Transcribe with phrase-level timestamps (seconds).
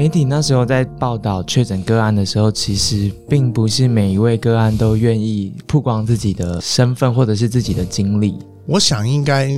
[0.00, 8.34] 媒体那时候在报道确诊个案的时候，其实并不是每一位个案都愿意曝光自己的身份或者是自己的经历。
[8.64, 9.50] 我想应该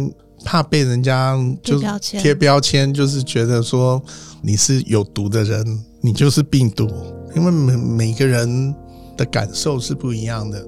[0.45, 4.03] 怕被人家就贴标签，就是觉得说
[4.41, 5.65] 你是有毒的人，
[6.01, 6.89] 你就是病毒，
[7.37, 8.75] 因为每每个人
[9.17, 10.67] 的感受是不一样的。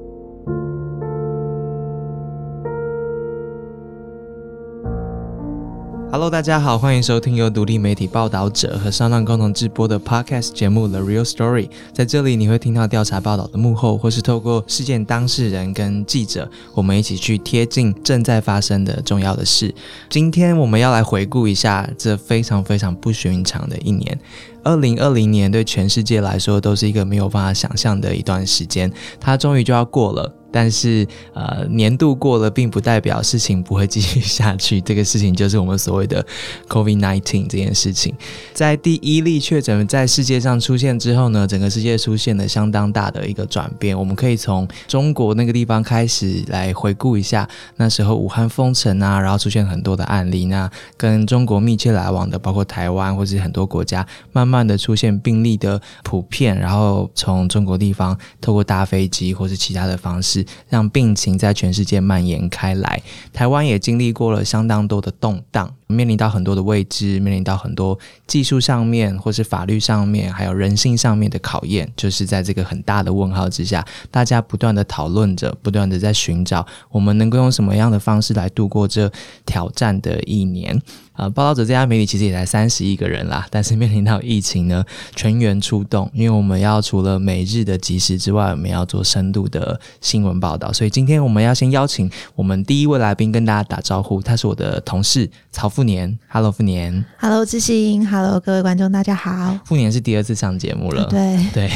[6.15, 11.67] Hello，大家好，欢迎收听由独立媒体报道者和上浪共同制播的 Podcast 节目《The Real Story》。
[11.93, 19.75] 在这里，你会听到调查报道的幕后，或是透过事件当事人跟记者，我们一起去贴近正在发生的重要的事。
[20.09, 24.17] 今天我们要来回顾一下这非常非常不寻常的一年。
[24.65, 28.91] 二零二零年对全世界来说都是一个没有办法想象的一段时间，
[29.21, 30.33] 它终于就要过了。
[30.55, 34.81] 但是，呃，年度过了，并不代表事情不会继续下去。
[34.81, 36.25] 这个事情就是我们所谓的
[36.69, 38.15] COVID-19 这件事情。
[38.53, 43.99] 在第一例确诊在世界上出现之后呢，整个世界出现了相当大的一个转变。
[43.99, 47.49] 我们可以从中国那个地方开始来回顾一下，
[47.79, 50.45] 那时候武汉封城啊，然后出现很多的案例。
[50.45, 60.47] 那跟中国密切来往的，包括台湾或是很多国家，慢慢慢的出现病例的普遍，然后从中国地方透过搭飞机或是其他的方式。
[60.69, 65.75] 让病情在全世界蔓延开来，台湾也经历过了相当多的动荡。
[65.95, 79.09] 面临到很多的未知，面临到很多技术上面或是法律上面，还有人性上面的考验，就是在这个很大的问号之下，大家不断的讨论着，不断的在寻找我们能够用什么样的方式来度过这
[79.47, 80.83] 挑战的一年。
[81.13, 95.84] 啊，报道者这家媒体其实也才三十亿个人啦，但是面临到疫情呢，全员出动，因为我们要除了每日的即时之外，我们要做深度的新闻报道，所以今天我们要先邀请我们第一位来宾跟大家打招呼，他是我的同事曹富。
[95.85, 99.59] 年，Hello，富年，Hello，志兴，Hello，各位观众，大家好。
[99.65, 101.71] 富年是第二次上节目了，对对。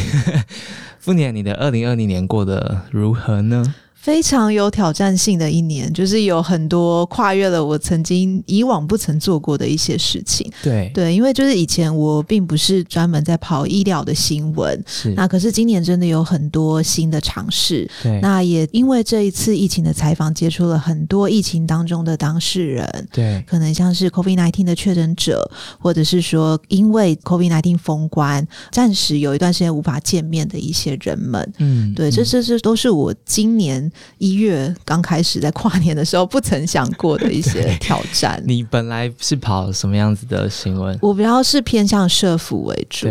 [0.99, 3.75] 富年，你的二零二零年过得如何呢？
[4.09, 10.51] 非常有挑战性的一年，就是有很多跨越了我曾经以往不曾做过的一些事情。
[10.63, 17.87] 对对，因为就是以前我并不是专门在跑医疗的新闻，是那可是今年真的有很多新的尝试。
[18.03, 23.09] 对，那也因为这一次疫情的采访，接触了很多疫情当中的当事人。
[23.13, 25.47] 对，可能像是 COVID nineteen 的确诊者，
[25.79, 31.53] 或者是说因为 COVID nineteen 封关，暂时有一段时间无法见面的一些人们。
[31.59, 33.93] 嗯，对，这这这都是我今年。
[34.19, 38.43] 一月刚开始在跨年的时候，不曾想过的一些 挑战。
[38.47, 40.99] 你本来是跑什么样子的新闻？
[41.01, 43.09] 我比较是偏向社服为主，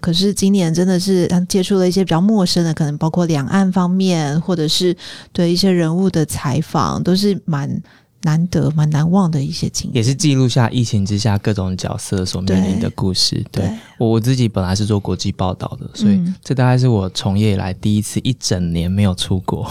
[0.00, 4.96] 可是今年真的是接触了一些比较陌生的，可能包括两岸方面，或者是
[5.32, 7.82] 对一些人物的采访，都是蛮。
[8.22, 13.42] 难得蛮难忘的一些经历，也是记录下疫情之下各种角色所面临的故事。
[13.50, 13.64] 对
[13.96, 19.70] 我我自己本来是做国际报道的，所以这大概是我从业以来第一次一整年没有出国。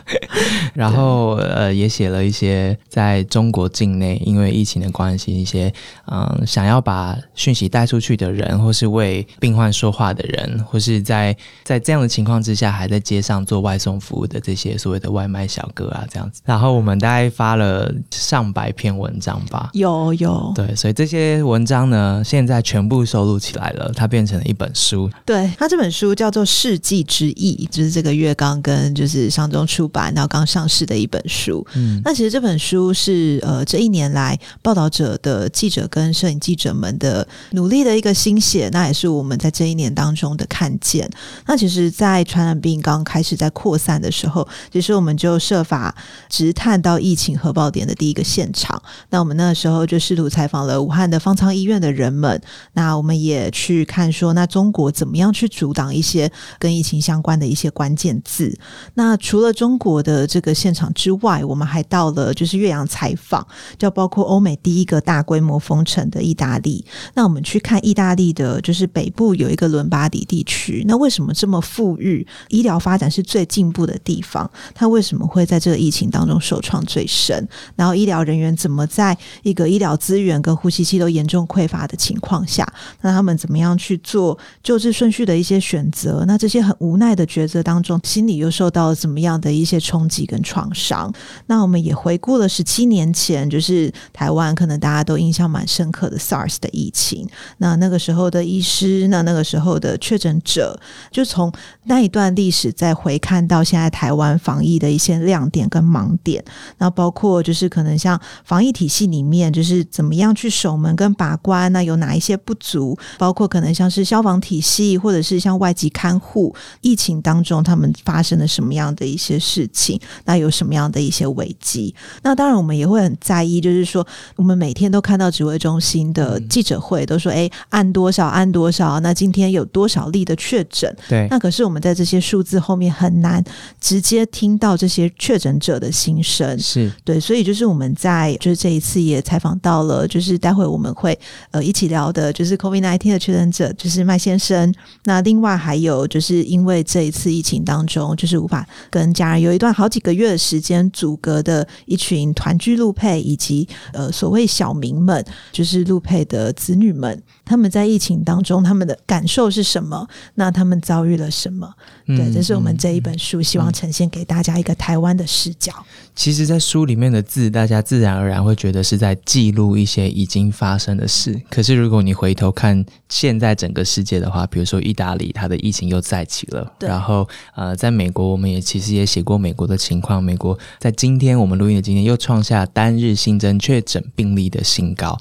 [0.72, 5.72] 然后呃，也写了一些在中国境内因为疫情的关系，一些
[6.06, 16.40] 嗯想要把讯息带出去的人，或是为病患说话的人，或是在在这样的情况之下还在街上做外送服务的这些所谓的外卖小哥啊，这样子。
[16.46, 17.73] 然后我们大概发了。
[17.74, 25.10] 呃，上百篇文章吧，有有，对，所以这些文章呢，现在全部收录起来了，它变成了一本书。
[25.26, 31.66] 对，它这本书叫做《世纪之翼》，就是这个月刚跟就是上中出版，然后刚上市的一本书。
[31.74, 41.10] 嗯，那其实这本书是呃这一年来报道者的记者跟摄影记者们的努力的一个心血，那也是我们在这一年当中的看见。
[41.46, 45.92] 那其实，在传染病刚开始在扩散的时候，其实我们就设法
[46.28, 47.63] 直探到疫情核爆。
[47.64, 52.38] 爆点的第一个现场，那我们那时候就试图采访了武汉的方舱医院的人们。
[52.74, 58.54] 那我们也去看说，那中国怎么样去阻挡一些跟疫情相关的一些关键字？
[58.92, 63.46] 那除了中国的这个现场之外，我们还到了就是岳阳采访，
[63.78, 66.84] 就包括欧美第一个大规模封城的意大利。
[67.14, 74.50] 那我们去看意大利的，就是北部有一个伦巴第地区，那为什么这么富裕，医疗发展是最进步的地方？
[74.74, 77.48] 它为什么会在这个疫情当中受创最深？
[77.76, 82.66] 然后医疗人员怎么在一个医疗资源跟呼吸器都严重匮乏的情况下，
[83.02, 86.24] 那他们怎么样去做救治顺序的一些选择？
[86.26, 91.12] 那这些很无奈的抉择当中，心理又受到了怎么样的一些冲击跟创伤？
[91.46, 97.28] 那我们也回顾了十七年前，就是台湾可能大家都印象蛮深刻的 SARS 的疫情。
[97.58, 100.78] 那那个时候的医师，那那个时候的确诊者，
[101.10, 101.52] 就从
[101.84, 106.42] 那一段历史再回看到现在台湾防疫的一些亮点跟盲点，
[106.78, 107.43] 那包括。
[107.44, 112.98] 就是可能像防疫体系里面，就是怎么样去守门跟把关，那有哪一些不足？
[113.18, 120.00] 包括可能像是消防体系，或者是像外籍看护，疫情当中他们发生了什么样的一些事情？
[120.24, 121.94] 那有什么样的一些危机？
[122.22, 124.06] 那当然我们也会很在意，就是说
[124.36, 130.94] 我们每天都看到指挥中心的记者会，都说哎按多少按多少，那今天有多少例的确诊？
[131.08, 133.42] 对，那可是我们在这些数字后面很难
[133.80, 136.58] 直接听到这些确诊者的心声。
[136.58, 141.18] 是对，所以就是我们在就是这一次也采访到了，就是待会我们会
[141.50, 144.72] 呃一起聊的，就是 COVID nineteen 的确诊者，就是麦先生。
[145.04, 160.06] 那另外还有就是因为这一次疫情当中，就是无法跟家人有一段好几个月的时间阻隔的一群团聚陆配，以及呃所谓小民们，就是陆配的子女们，他们在疫情当中他们的感受是什么？
[160.34, 161.72] 那他们遭遇了什么？
[162.06, 165.72] 对，这是我们这一本书希望呈现给大家一个台湾的视角。
[166.14, 171.40] 其实，在书里面的字，大家自然而然会觉得是在记录一些已经发生的事。
[171.50, 176.72] 可是，如果你回头看现在整个世界的话，比如说意大利，它的疫情又再起了。
[176.78, 180.22] 然后，呃，在美国，我们也其实也写过美国的情况。
[180.22, 185.18] 美国在今天我们录音的今天，又创下单日新增确诊病例的新高。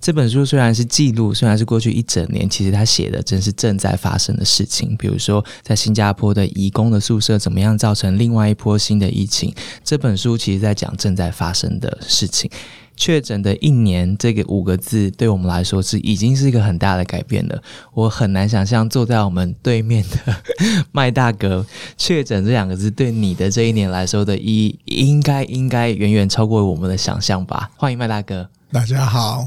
[0.00, 4.96] 这本书虽然是记录，虽然是过去一整年，其实他写的正是正在发生的事情。
[4.96, 9.52] 比如说，在新加坡的移工的宿舍怎么样造成另外一波新的疫情。
[9.82, 12.50] 这本书其实在讲正在发生的事情。
[12.98, 17.62] 确诊的一年这个五个字，对我们来说是已经是一个很大的改变了。
[17.92, 20.34] 我很难想象坐在我们对面的
[20.92, 21.66] 麦大哥，
[21.98, 27.70] 确诊这两个字对你的这一年来说的意义，应该应该远远超过我们的想象吧？
[27.76, 29.46] 欢迎麦大哥，大家好。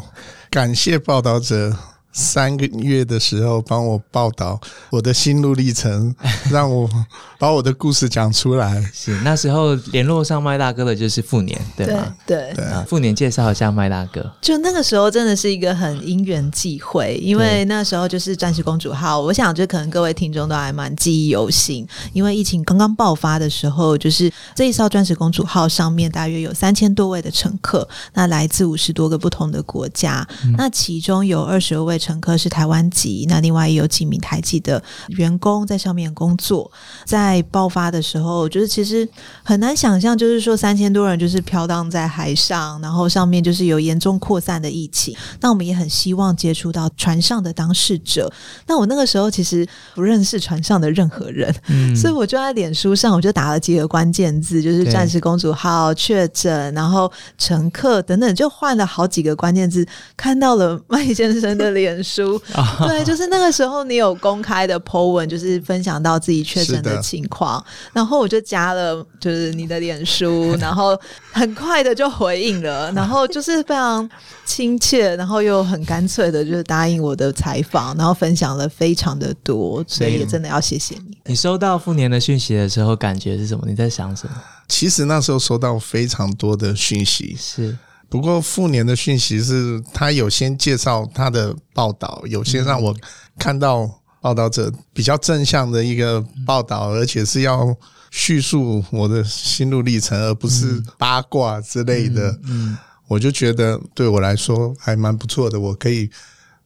[0.52, 1.76] 感谢报道者。
[2.12, 4.60] 三个月的时候，帮我报道
[4.90, 6.14] 我的心路历程，
[6.50, 6.90] 让我
[7.38, 8.82] 把我的故事讲出来。
[8.92, 12.16] 是那时候联络上麦大哥的，就是富年，对吗？
[12.26, 14.28] 对对富年介绍一下麦大哥。
[14.42, 19.22] 就那个时候，真的是一个很因缘际会，因为那时候就是钻石公主号。
[19.22, 30.28] 我想，就可能各位听众都还蛮记忆犹新，因为疫情刚刚爆发的时候，就是这一艘钻石公主号上面大约有三千多位的乘客，那来自五十多个不同的国家，
[30.58, 31.99] 那其中有二十位。
[32.00, 36.72] 乘客是台湾籍，那另外也有几名台籍的员工在上面工作。
[37.06, 39.07] 在爆发的时候，就是其实
[39.44, 45.16] 很难想象，就是说三千多人就是飘荡在海上，然后上面就是有严重扩散的疫情。
[45.42, 48.31] 那我们也很希望接触到船上的当事者。
[48.66, 51.54] 那我那个时候其实不认识船上的任何人，
[51.95, 59.86] 所以我就在脸书上我就打了几个关键字，就是“战士公主号”确诊，然后乘客等等，就换了好几个关键字，
[60.16, 61.89] 看到了麦先生的脸。
[61.90, 62.42] 脸书
[62.88, 67.64] 对，就是那个时候你有公开的 po 文，就是分享到自己确诊的情况，
[67.94, 71.00] 然后我就加了，就是你的脸书，然后
[71.32, 74.08] 很快的就回应了，然后就是非常
[74.46, 81.18] 亲切，然后又很干脆的，就是答应我的采访，然后分享了非常的多，所以也真的要谢谢你。
[81.26, 83.64] 你收到复年的讯息的时候，感觉是什么？
[83.68, 84.34] 你在想什么？
[84.68, 87.78] 其实那时候收到非常多的讯息，是。
[88.10, 92.96] 不过复年的讯息是他有先介绍他的报道，有些让我
[93.38, 93.88] 看到
[94.20, 97.76] 报道者比较正向的一个报道，而且是要
[98.10, 102.36] 叙述我的心路历程，而不是八卦之类的。
[102.45, 102.76] 嗯，
[103.07, 106.10] 我就觉得对我来说还蛮不错的，我可以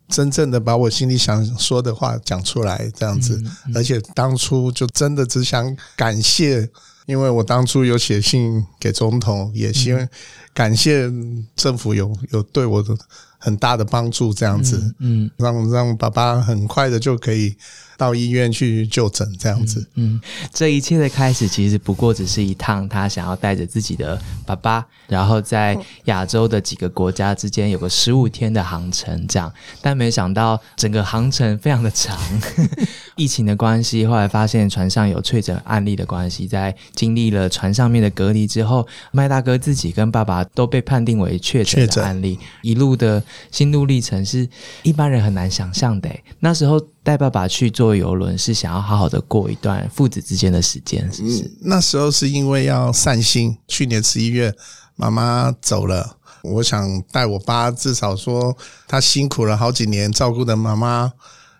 [0.08, 3.44] 真正的把我心里想说的话讲出来，这样子。
[3.76, 6.70] 而且当初就真的只想感谢。
[7.06, 10.08] 因为我当初有写信给总统，也希望
[10.54, 11.12] 感谢
[11.56, 12.96] 政府有有对我的
[13.44, 17.54] 很大的帮助，这样子，嗯，让让爸爸很快的就可以。
[17.96, 19.88] 到医院去就诊，这样子。
[19.94, 20.20] 嗯，
[20.52, 29.50] 这一切的开始其实不过只是一趟他想要带着自己的爸爸，然后在亚洲的几个国家之间有个十五天的航程，这样。
[29.80, 32.20] 但没想到整个航程非常的长，
[33.16, 44.48] 疫情的关系，后来发现船上有确诊案例的关系，在经历了船上面的隔离之后，麦大哥自己跟爸爸都被判定为确诊的案例，一路的心路历程是
[44.84, 46.10] 一般人很难想象的。
[46.40, 46.80] 那时候。
[47.04, 51.52] 带爸爸去坐游轮，是想要好好的过一段父子之间的时间，是不是？
[51.60, 53.58] 那时候是因为要散心。
[53.68, 54.56] 去年十一月，
[54.96, 58.56] 妈妈走了，我想带我爸，至少说
[58.88, 61.12] 他辛苦了好几年照顾的妈妈，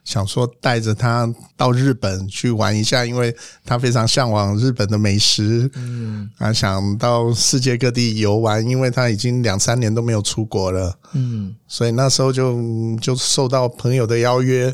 [0.04, 12.62] 想说带着他到日本去玩一下，因为他非常向往日本的美食，嗯，啊，想到世界各地游玩，因为他已经两三年都没有出国了，嗯，所以那时候就
[13.02, 14.74] 就受到朋友的邀约。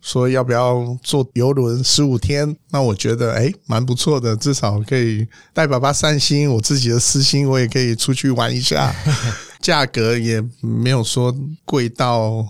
[0.00, 2.56] 说要不要坐游轮十五天？
[2.70, 8.94] 那我觉得哎，蛮不错的，至少可以带爸爸散心，我自己的私心我也可以出去玩一下。
[9.60, 12.46] 价格也没有说贵到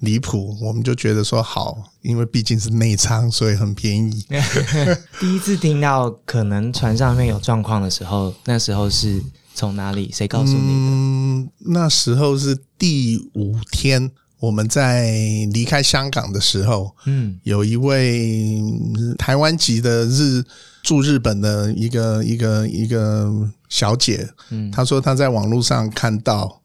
[0.00, 4.24] 离谱，我们就觉得说好，因为毕竟是内仓，所以很便宜。
[5.18, 9.22] 第一次听到可能船上面有状况的时候，那时候是
[9.54, 10.10] 从哪里？
[10.12, 10.62] 谁告诉你的？
[10.62, 14.10] 嗯，那时候是第五天。
[14.40, 15.12] 我们在
[15.52, 18.58] 离开香港的时候，嗯，有一位
[19.18, 20.42] 台湾籍的日
[20.82, 23.30] 驻日本的一个一个一个
[23.68, 26.58] 小姐，嗯，她说她在网络上看到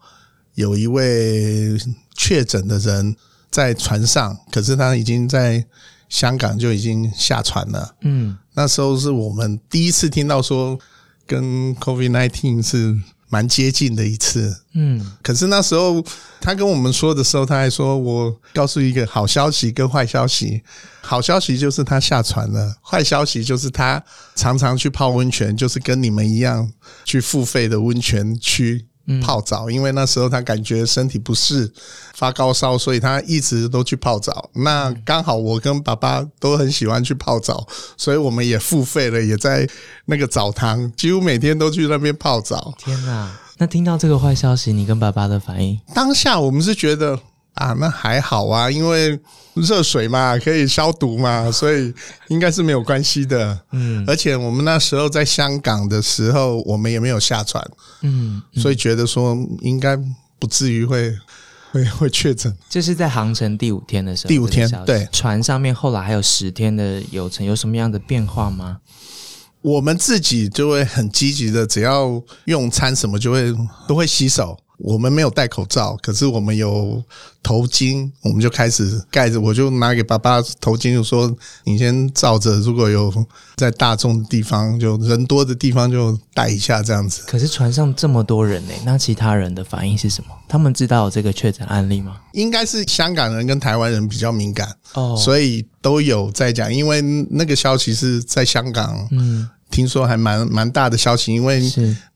[0.53, 1.77] 有一位
[2.15, 3.15] 确诊的人
[3.51, 5.63] 在船上，可是他已经在
[6.09, 10.79] 香港就已经下船了，嗯，那时候是我们第一次听到说
[11.27, 12.99] 跟 COVID nineteen 是。
[13.27, 16.01] 蛮接近的一次，嗯，可是那时候
[16.39, 20.61] 他跟我们说的时候，他还说我告诉一个好消息跟坏消息，
[21.01, 24.01] 好消息就是他下船了，坏消息就是他
[24.35, 26.71] 常常去泡温泉，就是跟你们一样
[27.03, 28.85] 去付费的温泉区。
[29.21, 31.71] 泡澡，因为那时候他感觉身体不适，
[32.13, 34.49] 发高烧，所以他一直都去泡澡。
[34.53, 39.67] 那刚好我跟爸爸都很喜欢去泡澡，所以我们也付费了，也在
[40.05, 42.73] 那个澡堂，几乎每天都去那边泡澡。
[42.77, 43.31] 天哪！
[43.57, 45.79] 那听到这个坏消息，你跟爸爸的反应？
[45.93, 47.19] 当下我们是觉得。
[47.55, 49.19] 啊，那还好啊，因为
[49.53, 51.93] 热水嘛，可以消毒嘛，所以
[52.27, 53.59] 应该是没有关系的。
[53.71, 57.65] 嗯，而且我们那时候在香港的时候，我们也没有下船，
[58.01, 59.97] 嗯，所以觉得说应该
[60.37, 61.17] 不至于会
[61.71, 62.53] 会会确诊。
[62.69, 68.79] 这是在航程第五天的时候，第五天对船上面后来还有十天的游程，有什么样的变化吗？
[69.61, 73.51] 我们自己就会很积极的，只要用餐什么就会
[73.87, 74.55] 都会洗手。
[74.77, 77.01] 我们没有戴口罩，可是我们有
[77.41, 79.39] 头巾，我们就开始盖着。
[79.39, 83.13] 我就拿给爸爸头巾，就说：“你先罩着，如果有
[83.55, 90.29] 在大众的地方，就人多的地方就戴一下这样子。”可是船上这么多人呢，那其他人的反应是什么？
[90.47, 92.17] 他们知道这个确诊案例吗？
[92.33, 99.49] 应该是香港人跟台湾人比较敏感哦，所以都有在讲，因为那个消息是在香港，嗯。
[99.71, 101.61] 听说还蛮蛮大的消息，因为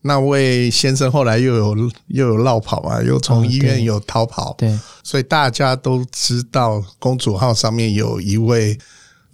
[0.02, 1.76] 那位先生后来又有
[2.06, 8.78] 又有绕跑嘛，又从医院有逃跑，对，所以大家都知道公主号上面有一位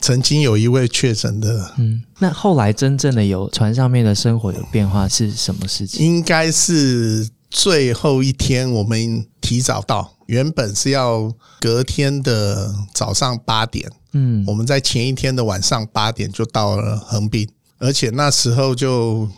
[0.00, 6.04] 曾经有一位确诊的，嗯，那后来真正的有船上面的生活有变化是什么事情？
[6.04, 17.48] 应该是最后一天我们提早到，原本是要隔天的早上八点，嗯，我们在前一天的晚上八点就到了横滨。
[17.78, 19.28] 而且那时候就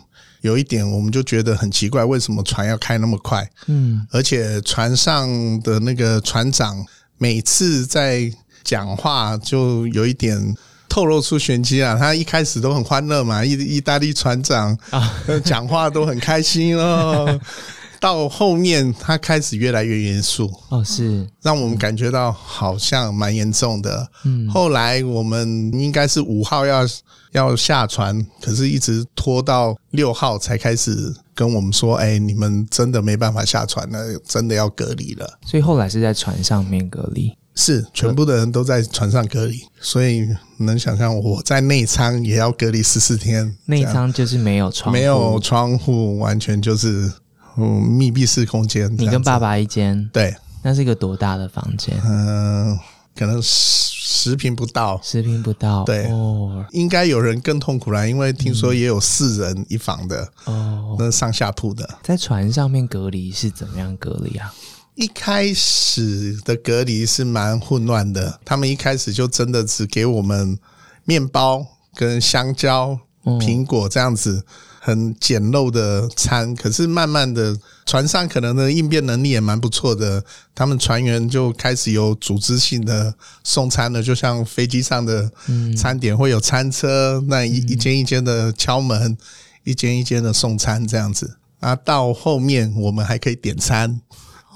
[0.43, 3.49] 有一点，我们就觉得很奇怪，为什么船要开那么快？
[3.67, 5.29] 嗯，而且船上
[5.63, 6.85] 的那个船长
[7.17, 10.57] 每次在讲话，就有一点
[10.89, 11.97] 透露出玄机啊。
[11.99, 15.13] 他一开始都很欢乐嘛，意意大利船长啊，
[15.45, 17.41] 讲话都很开心哦。
[18.01, 24.09] 到后面他开始越来越严肃哦，是让我们感觉到好像蛮严重的。
[24.25, 26.87] 嗯，后来我们应该是五号要。
[27.33, 39.61] 要下船，可是一直拖到六号才开始跟我们说：“哎，你们真的没办法下船了，真的要隔离了。”所以后来是在船上面隔离，是全部的人都在船上隔离。
[39.79, 40.27] 所以
[40.57, 43.55] 能想象我在内舱也要隔离十四天。
[43.67, 47.13] 内舱就是没有窗，没有窗户，完全就是
[47.59, 48.91] 嗯密闭式空间。
[48.97, 52.01] 你跟爸爸一间，对，那是一个多大的房间？
[52.05, 52.79] 嗯，
[53.15, 53.89] 可能十。
[54.11, 64.53] 十平不到，十平不到，对，哦，应该有人更痛苦啦，因为听说也有四人一房的，哦，那上下铺的，在船上面隔离是怎么样隔离啊？
[64.95, 70.59] 一开始的隔离是蛮混乱的，他们一开始就真的只给我们
[71.05, 74.43] 面包跟香蕉、苹果这样子。
[74.89, 77.55] 很简陋的餐，可是慢慢的，
[77.85, 80.25] 船上可能的应变能力也蛮不错的。
[80.55, 83.15] 他们船员就开始有组织性的
[83.45, 85.31] 送餐了，就像飞机上的
[85.77, 89.15] 餐点会有餐车，那一一间一间的敲门，
[89.63, 91.37] 一间一间的送餐这样子。
[91.61, 94.01] 啊，到后面我们还可以点餐，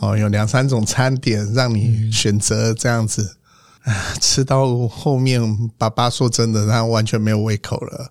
[0.01, 3.37] 哦，有两三种餐点让你选择这样子。
[4.19, 8.11] 吃到后面，爸爸说真的，他完全没有胃口了。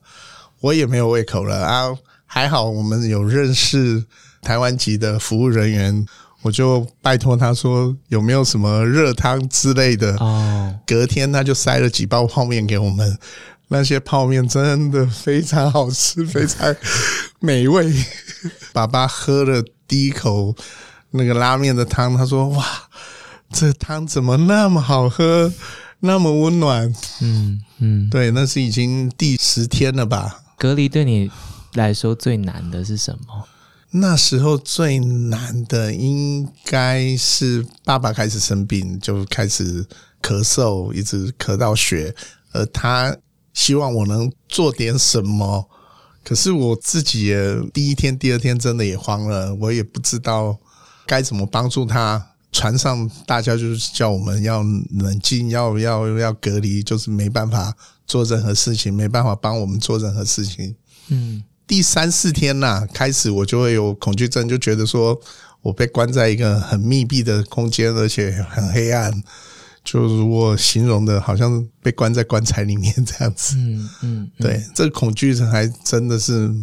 [0.59, 1.89] 我也没有胃口了啊！
[2.33, 4.01] 还好我们有认识
[4.41, 6.05] 台湾籍的服务人员，
[6.43, 10.15] 我就拜托他说有没有什么热汤之类的。
[10.15, 13.17] 哦，隔天他就塞了几包泡面给我们，
[13.67, 16.73] 那些泡面真的非常好吃，非常
[17.41, 17.93] 美味。
[18.71, 20.55] 爸爸喝了第一口
[21.09, 22.65] 那个拉面的汤，他说：“哇，
[23.51, 25.51] 这汤怎么那么好喝？”
[25.99, 26.95] 那么温暖。
[27.19, 30.39] 嗯嗯，对，那是已经第十天了吧？
[30.57, 31.29] 隔离对你
[31.73, 33.47] 来说最难的是什么？
[33.91, 39.85] 那时候最难的应该是爸爸开始生病，就开始
[40.21, 42.15] 咳嗽，一直咳到血，
[42.53, 43.15] 而他
[43.53, 45.69] 希望我能做点什么。
[46.23, 50.57] 可是我自己也第一天、第二天真的也慌了，我也不知道
[51.05, 52.27] 该怎么帮助他。
[52.53, 57.73] 船上大家就是叫我们要冷静，要要要隔离，就是没办法
[58.05, 60.75] 做任何事情，没办法帮我们做任何事情。
[61.07, 65.17] 嗯，第三四天呐，开始我就会有恐惧症，就觉得说
[65.61, 69.09] 我被关在一个很密闭的空间，而且很黑暗。
[69.81, 73.55] 就如果形容的，好像被关在棺材里面这样子。
[73.55, 76.53] 嗯嗯，对，这个恐惧症还真的是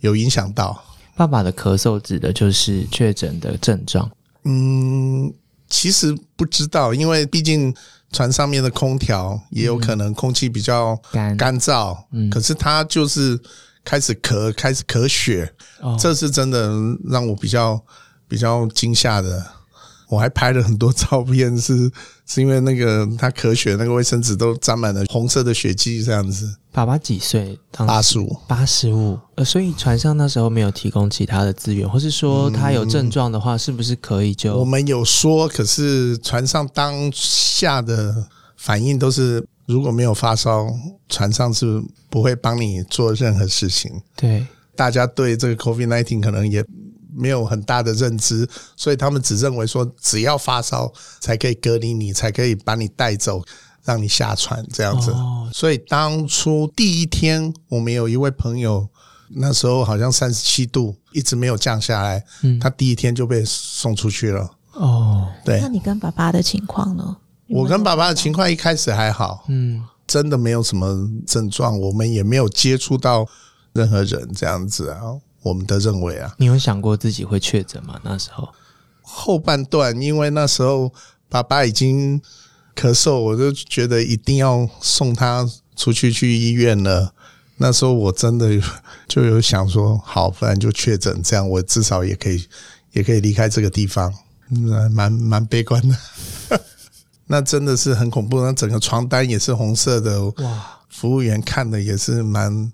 [0.00, 0.84] 有影响到
[1.14, 4.10] 爸爸的咳嗽，指的就是确诊的症状。
[4.42, 5.32] 嗯，
[5.68, 7.72] 其实不知道，因为毕竟
[8.10, 11.96] 船上面的空调也有可能空气比较干干燥。
[12.10, 13.38] 嗯，可是他就是
[13.84, 15.52] 开始咳，开始咳血，
[15.98, 16.70] 这是真的
[17.08, 17.82] 让我比较
[18.28, 19.44] 比较惊吓的。
[20.08, 21.90] 我还拍了很多照片，是
[22.26, 26.54] 是因为那个他咳血，那个卫生纸都沾满了红色的血迹，这样子。
[26.70, 27.58] 爸爸几岁？
[27.70, 29.18] 八十五，八十五。
[29.36, 34.54] 呃，所以船上那时候没有提供其他的资源，或是说他有症状的话，是不是可以就？
[34.54, 40.66] 我们有说，可是船上当下的反应都是，如果没有发烧，
[41.08, 43.90] 船上是不会帮你做任何事情。
[44.14, 46.64] 对，大家对这个 COVID nineteen 可能也。
[47.14, 53.44] 没有很大的认知，所以他们只认为说，只要发烧才可以隔离你，才可以把你带走，
[53.84, 55.14] 让你下船这样子。
[55.52, 58.88] 所以当初第一天，我们有一位朋友，
[59.28, 62.24] 那时候好像三十七度，一直没有降下来。
[62.44, 64.50] 嗯，他第一天就被送出去了。
[64.72, 65.60] 哦，对。
[65.60, 67.14] 那你跟爸爸的情况呢？
[67.52, 73.26] 我跟爸爸的情况一开始还好，嗯，真的没有什么症状，我们也没有接触到
[73.72, 75.00] 任何人这样子啊。
[75.42, 78.00] 我们的认为啊，你有想过自己会确诊吗？
[78.04, 78.48] 那时候
[79.02, 80.92] 后半段，因为那时候
[81.28, 82.20] 爸爸已经
[82.76, 87.12] 咳嗽，我就觉得一定要送他出去去医院了。
[87.56, 88.50] 那时候我真的
[89.08, 92.46] 就有想说，好，不然就确诊，这样我至少也可以
[92.92, 94.12] 也可以离开这个地方。
[94.92, 95.96] 蛮蛮悲观的，
[97.32, 98.42] 那真的是很恐怖。
[98.42, 100.78] 那整个床单也是红色的，哇！
[100.90, 102.70] 服务员看的也是蛮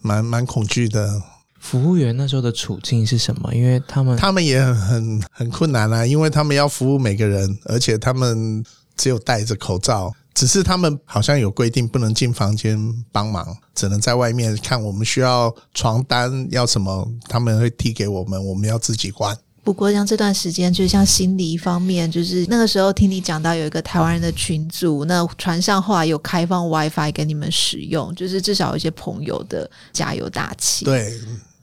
[0.00, 1.22] 蛮蛮恐惧的。
[1.60, 3.54] 服务员那时候的处境是什么？
[3.54, 8.64] 因为他们他们也很很困难啊，因为他们要服务每个人，而且他们
[8.96, 12.78] 只有戴着口罩，只是他们好像有规定不能进房间
[13.12, 14.82] 帮忙，只能在外面看。
[14.82, 19.36] 我们需要床单要什么，他们会递给我们，我们要自己换。
[19.68, 30.86] 不过像这段时间，就像心理方面，就是那个时候听你讲到有一个台湾人的群组，那船上后来有开放 WiFi 给你们使用，就是至少有一些朋友的加油打气。
[30.86, 31.12] 对。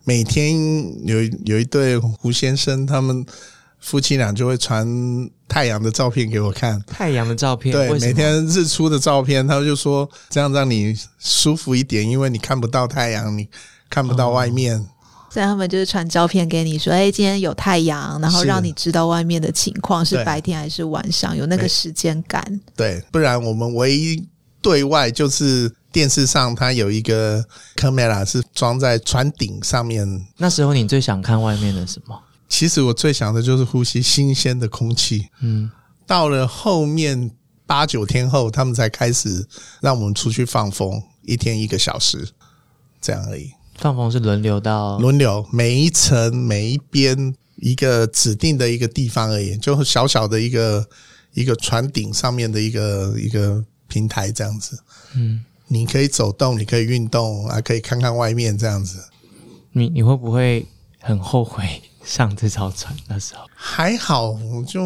[0.04, 0.56] 每天
[1.08, 3.26] 有有一对胡先生，他们
[3.80, 4.88] 夫妻俩就会传
[5.48, 6.80] 太阳的照片给我看。
[6.86, 13.50] 太阳的照片，对，每天日出的照片，他们就说这样让你舒服一点，因为你看不到太阳，你
[13.90, 14.86] 看不到外面。
[15.36, 22.42] 所以他们就是传照片给你，说：“哎，今天有太阳，然后让你知道外面的情况是白天还是晚上，有那个时间感。”
[22.74, 24.26] 对，不然我们唯一
[24.62, 25.70] 对外就是。
[25.96, 27.42] 电视上它有一个
[27.78, 30.06] camera 是装在船顶上面。
[30.36, 32.22] 那时候你最想看外面的什么？
[32.50, 35.30] 其实我最想的就是呼吸新鲜的空气。
[35.40, 35.72] 嗯，
[36.06, 37.32] 到了后面
[37.66, 39.48] 八九天后，他们才开始
[39.80, 42.28] 让我们出去放风，一天一个小时
[43.00, 43.52] 这样而已。
[43.76, 50.88] 放风是轮流到轮流，每一层每一边一个指定的一个地方而已，就小小的一个
[51.34, 54.80] 一个船顶上面的一个一个平台这样子。
[55.16, 55.44] 嗯。
[55.68, 59.04] 你可以走动，你可以运动，还可以看看外面这样子。
[59.72, 60.64] 你你会不会
[61.00, 63.48] 很后悔上这艘船那时候？
[63.56, 64.80] 还好，就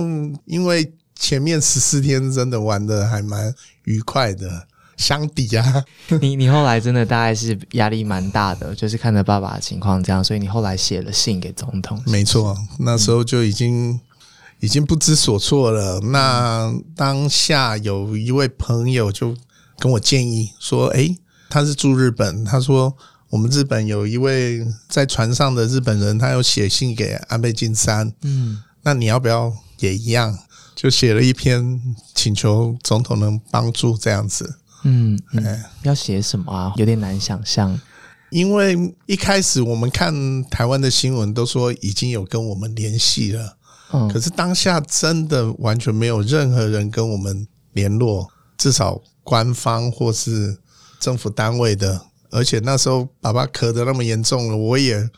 [0.45, 4.67] 因为前面十四天真的玩的还蛮愉快的，
[4.99, 5.83] 相抵啊。
[6.21, 11.99] 你你后来真的大概是压力蛮大的，就是看着爸爸的情况这样，所以你后来写了信给总统。
[12.05, 13.99] 没错，那时候就已经
[14.59, 15.99] 已经不知所措了。
[16.01, 19.35] 那当下有一位朋友就。
[19.81, 21.15] 跟我建议说：“哎，
[21.49, 22.43] 他是住日本。
[22.43, 22.93] 他说
[23.29, 24.59] 我们日本有一位
[24.89, 28.11] 在船上的日本人，他有写信给安倍晋三。
[28.23, 30.37] 嗯，那你要不要也一样？
[30.75, 31.81] 就写了一篇
[32.13, 34.58] 请求总统能帮助这样子。
[34.83, 36.73] 嗯，哎，要写什么啊？
[36.77, 37.79] 有点难想象。
[38.29, 43.57] 因为一开始我们看台湾的新闻都说已经有跟我们联系了，
[43.91, 50.57] 嗯，可是当下真的完全没有任何人跟我们联络。”至少官方或是
[50.99, 55.09] 政府单位的，而且那时候爸爸咳得那么严重了，我也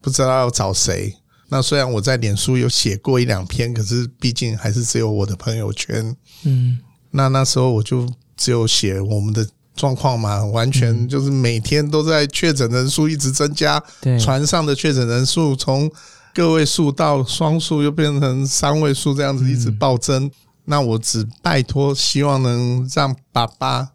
[0.00, 1.12] 不知道要找谁。
[1.48, 6.16] 那虽然我在脸书有写过一两篇，可是毕竟还是只有我的朋友圈。
[6.44, 6.78] 嗯，
[7.10, 13.82] 那那时候我就只有写我们的状况嘛，完全就是每天都在确诊人数一直增加，
[14.20, 15.90] 船上的确诊人数从
[16.32, 20.30] 个位数到双数，又变成三位数，这样子一直暴增。
[20.64, 23.90] 那我只拜托，希望能让爸爸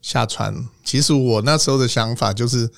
[0.00, 0.66] 下船。
[0.84, 2.70] 其实我那时候的想法就是。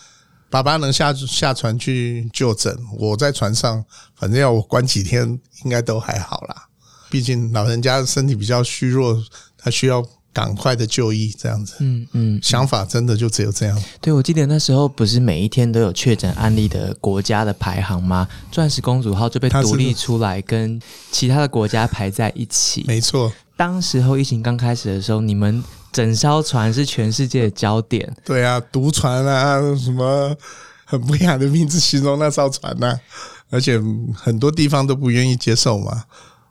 [0.50, 3.84] 爸爸能下下船去就诊，我在船上，
[4.16, 6.68] 反正要我关几天，应该都还好啦。
[7.10, 9.22] 毕竟老人家身体比较虚弱，
[9.58, 11.74] 他需要赶快的就医，这样子。
[11.80, 13.82] 嗯嗯，想法真的就只有这样。
[14.00, 18.28] 对，我记得那时候不是每一天都有确诊案例的国家的排行吗？
[18.50, 22.84] 钻石公主号就被独立出来，跟其他的国家排在一起。
[22.86, 25.62] 没错，当时候疫情刚开始的时候，你们。
[25.90, 28.14] 整艘船是全世界的焦点。
[28.22, 30.36] 对啊，独船啊，什么
[30.84, 33.00] 很不雅的名字形容那艘船呢？
[33.48, 33.80] 而且
[34.14, 36.04] 很多地方都不愿意接受嘛。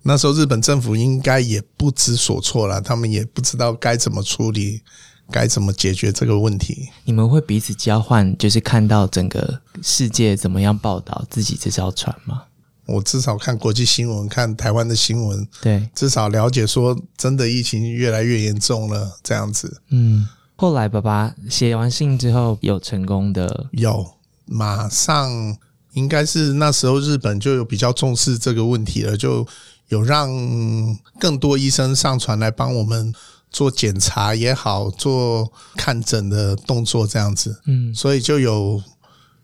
[0.03, 4.81] 那时候日本政府应该也不知所措了，他们也不知道该怎么处理，
[5.31, 6.89] 该怎么解决这个问题。
[7.05, 12.43] 你们会彼此交换，就是看到整个世界怎么样报道自己这艘船吗？
[12.85, 19.81] 我至少看国际新闻，看台湾的新闻，对，至少了解说真的疫情越来越严重了这样子。
[19.89, 24.05] 嗯，后来爸爸写完信之后有成功的，有
[24.45, 25.57] 马上
[25.91, 29.45] 应该是那时候日本就有比较重视这个问题了，就
[29.87, 30.29] 有让
[31.19, 33.13] 更多医生上船来帮我们
[33.49, 37.61] 做检查也好，做看诊的动作这样子。
[37.65, 38.81] 嗯，所以就有。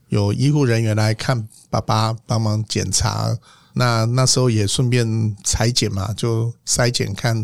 [0.10, 3.36] 有医护人员来看爸爸，帮忙检查。
[3.74, 7.44] 那那时候也顺便裁剪嘛，就筛检看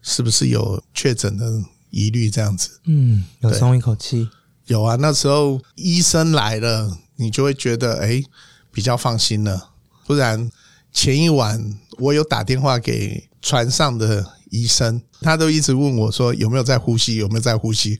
[0.00, 2.80] 是不是有确诊的疑虑，这样子。
[2.86, 4.30] 嗯，有松一口气。
[4.64, 8.22] 有啊，那时候医生来了，你就会觉得哎，
[8.72, 9.72] 比较放心了。
[10.06, 10.50] 不然
[10.92, 11.62] 前一晚
[11.98, 17.98] 我有打电话给船上的医生，他都一直问我说有没有在呼吸，有没有在呼吸。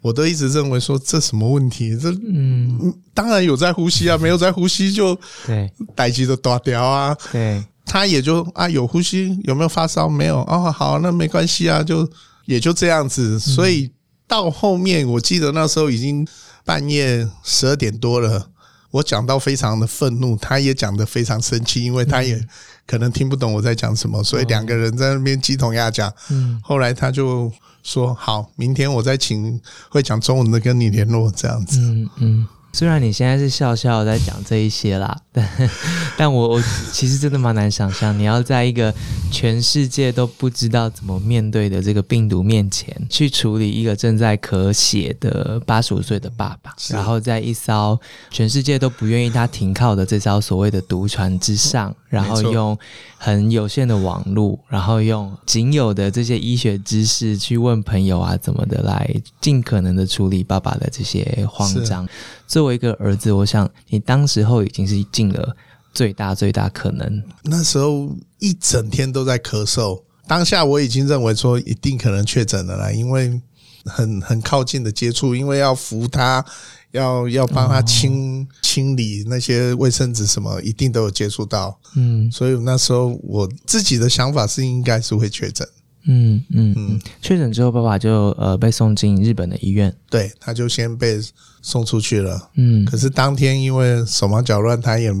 [0.00, 1.96] 我都一直认为说这什么问题？
[1.98, 7.16] 这嗯，当然有在呼吸啊，没有在呼吸就对，待机的断掉啊。
[7.32, 10.08] 对，他也就啊有呼吸，有没有发烧？
[10.08, 12.08] 没有哦，好，那没关系啊，就
[12.44, 13.40] 也就这样子。
[13.40, 13.90] 所以
[14.28, 16.24] 到后面，我记得那时候已经
[16.64, 18.50] 半夜十二点多了，
[18.90, 22.40] 我讲到非常的愤怒，他也讲的非常生气，因为他也
[22.86, 26.12] 可能听不懂我在讲什么，所以两个人在那边鸡同鸭讲。
[26.30, 27.52] 嗯，后来他就。
[27.84, 31.78] 说好，明天我再请会讲中文的跟你联络，这样子。
[31.78, 32.46] 嗯嗯。
[32.72, 35.70] 虽然你现在是笑笑在讲这一些啦， 但
[36.16, 38.94] 但我我其实真的蛮难想象，你要在一个
[39.32, 47.98] 全世界都不知道怎么面对的这个病毒面前，去处理一个正在咳血的八十五岁的爸爸，然后在一艘
[48.30, 52.76] 全世界都不愿意他停靠的这艘所谓的独船之上，然后用
[53.16, 62.08] 很有限的网络，然后用仅有的这些医学知识去问朋友啊怎么的来尽可能的处理爸爸的这些慌张。
[62.46, 65.54] 作为一个儿子，我想你当时候已经是尽了
[65.92, 67.22] 最大最大可能。
[67.42, 73.40] 那时候一整天都在咳嗽，当下我已经认为说一定可能确诊了啦，因为
[73.84, 76.44] 很很靠近的接触，因为要扶他，
[76.92, 81.78] 要要帮他清清理那些卫生纸什么，一定都有接触到。
[81.96, 85.66] 嗯，所以那时候我自己的想法是应该是会确诊。
[86.10, 89.94] 嗯嗯嗯，确诊之后，爸爸就呃被送进日本的医院。
[90.08, 91.20] 对，他就先被
[91.60, 92.50] 送出去了。
[92.54, 95.12] 嗯，可是当天因为手忙脚乱，他也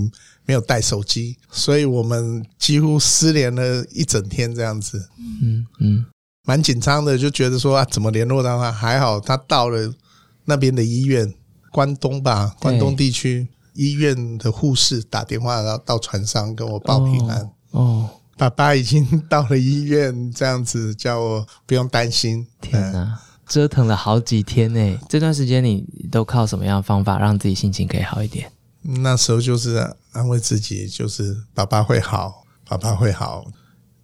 [0.46, 5.10] 没有带手机，所以我们几乎失联了一整天这样子。
[5.42, 6.06] 嗯嗯，
[6.46, 8.72] 蛮紧张的，就觉得说啊，怎么联络到他？
[8.72, 9.92] 还好他到了
[10.46, 11.34] 那边的医院，
[11.70, 17.50] 关东吧，关东地区医院的护士打电话到到船上跟我报平安。
[17.70, 18.10] 哦。
[18.36, 22.46] 爸爸已经到了医院，这样子叫我不用担心。
[22.60, 24.98] 天哪，折腾了好几天呢！
[25.08, 28.48] 这段时间你都靠什么样的方法让自己心情可以好一点？
[28.82, 33.44] 那时候就是安慰自己，就是爸爸会好，爸爸会好。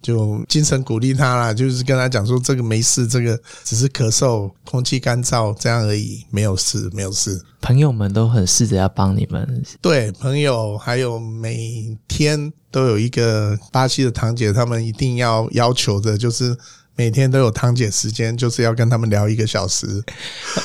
[0.05, 7.43] 就精神鼓励他啦，就是跟他讲说这个没事，这个只是咳嗽，空气干燥这样而已，没有事，没有事。
[7.63, 16.55] 朋友们都很试着要帮你们，对朋友还有每天都有一个巴西的堂姐，他们一定要要求的就是
[16.97, 20.05] 每天都有堂姐时间，就是要跟他们聊一个小时。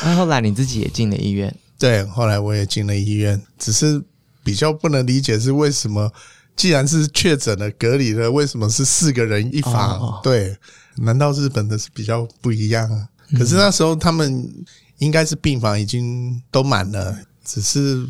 [0.03, 4.03] 那 后来你自己也进了医院，对，后来我也进了医院，只是
[4.43, 6.11] 比较不能理解是为什么。
[6.59, 10.19] 既然是确诊了、隔离了，为什么是四个人一房？
[10.21, 10.57] 对，
[10.97, 13.07] 难道日本的是比较不一样？
[13.37, 14.53] 可是那时候他们
[14.97, 18.05] 应该是病房已经都满了，只是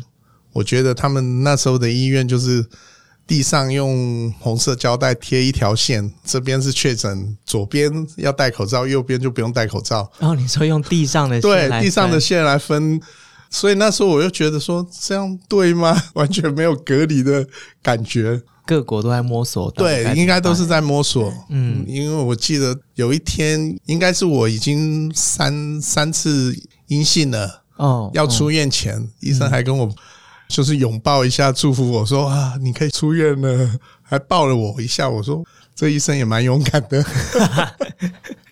[0.52, 2.66] 我觉得他们那时候的医院就是
[3.24, 10.10] 地上用红色胶带贴一条线，这边是确诊，左边要戴口罩，右边就不用戴口罩。
[10.18, 13.00] 然后你说用地上的对地上的线来分。
[13.50, 16.00] 所以那时候我又觉得说这样对吗？
[16.14, 17.46] 完全没有隔离的
[17.82, 18.40] 感觉。
[18.66, 21.32] 各国都在摸索，对，应该都是在摸索。
[21.48, 29.92] 嗯，因为我记得有一天，应该是我已经三三次阴性了哦，要出院前，医生还跟我
[30.48, 35.10] 就是拥抱一下，祝福我说啊，你可以出院了，还抱了我一下。
[35.10, 37.04] 我说这医生也蛮勇敢的。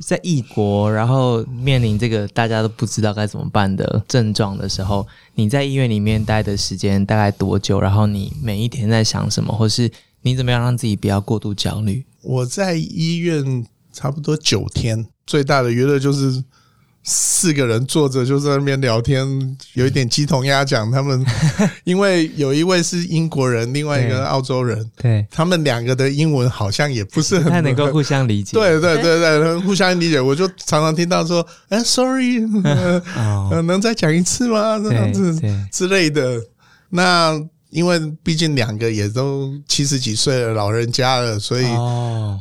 [0.00, 7.80] 在异国，然后面临这个大家都不知道该怎么办的症状的时候，你在医院里面待的时间大概多久？
[7.80, 9.90] 然后你每一天在想什么，或是
[10.22, 12.04] 你怎么样让自己不要过度焦虑？
[12.22, 16.42] 我在医院差不多九天，最大的娱乐就是。
[17.06, 19.26] 四个人坐着就在那边聊天，
[19.74, 20.90] 有一点鸡同鸭讲。
[20.90, 21.22] 他们
[21.84, 28.52] 因为有一位是英国人，另外一个澳洲人，对他们两个的英文好像也不是很太能够互相理解。
[28.54, 30.18] 对对对对，互相理解。
[30.18, 32.38] 我就常常听到说：“哎，sorry，
[33.66, 35.38] 能再讲一次吗？”这样子
[35.70, 36.40] 之类的。
[36.88, 37.38] 那
[37.68, 41.66] 因为毕竟两个也都七十几岁了，老人家了，所以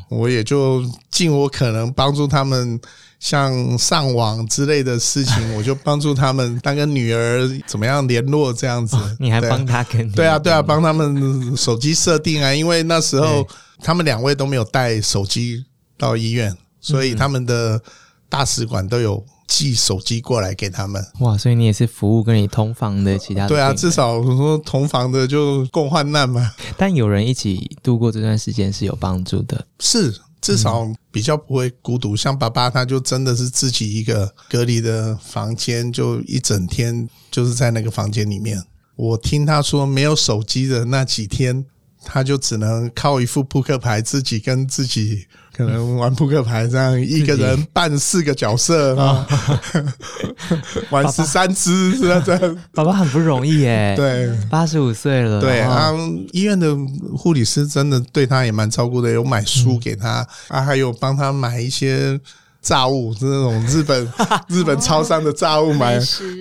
[0.10, 2.80] 我也就尽我可能帮助他们。
[3.24, 8.98] 像上网之类的事情， 我就帮助他们，当个女儿怎么样联络这样子。
[9.18, 10.12] 你还帮他跟？
[10.12, 13.48] 对啊，对啊，帮他们手机设定啊，因为那时候
[13.80, 15.64] 他们两位都没有带手机
[15.98, 17.82] 到医院，所以他们的
[18.28, 21.02] 大使馆都有寄手机过来给他们。
[21.22, 23.48] 哇，所以你也是服务跟你同房的其他？
[23.48, 26.52] 对啊，至少说同房的就共患难嘛。
[26.76, 29.66] 但有人一起度过这段时间是有帮助的。
[29.80, 30.14] 是。
[30.44, 38.62] 至少比较不会孤独，像爸爸他就真的是自己一个隔离的房间，就一整天就是在那个房间里面。
[38.96, 41.66] 我听他说，没有手机的那几天，
[42.04, 45.26] 他就只能靠一副扑克牌，自己跟自己。
[45.56, 49.26] 可能玩扑克牌这样，一个人扮四个角色啊，
[50.90, 52.58] 玩十三只是这样。
[52.74, 55.40] 爸爸很不容易耶， 对，八十五岁了。
[55.40, 55.94] 对啊，
[56.32, 56.76] 医院的
[57.16, 62.20] 护理师真的对他也蛮照顾的，有买书给他啊，还有帮他买一些。
[62.64, 64.14] 炸物是那种日本
[64.48, 66.00] 日本超商的炸物，买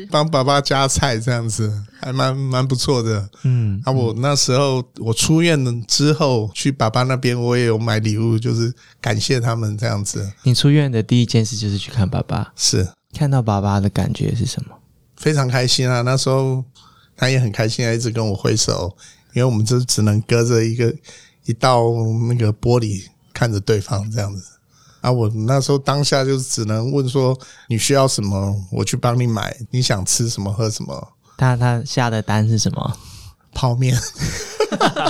[0.08, 3.28] 帮爸爸夹菜这样子，还蛮蛮不错的。
[3.42, 10.32] 嗯，啊，我那时候我出院了之后去爸爸那边，我也有买礼物，就是感谢他们这样子。
[10.44, 14.76] 你出院的第一件事就是去看爸爸，是看到爸爸的感觉是什么？
[15.16, 16.02] 非常开心啊！
[16.02, 16.64] 那时候
[17.16, 18.96] 他也很开心，一直跟我挥手，
[19.34, 20.94] 因为我们就只能隔着一个
[21.46, 21.82] 一道
[22.28, 24.42] 那个玻璃看着对方这样子。
[25.02, 27.38] 啊，我那时候当下就只能问说
[27.68, 29.54] 你需要什么，我去帮你买。
[29.70, 31.08] 你想吃什么喝什么？
[31.36, 32.96] 他他下的单是什么？
[33.52, 33.94] 泡面，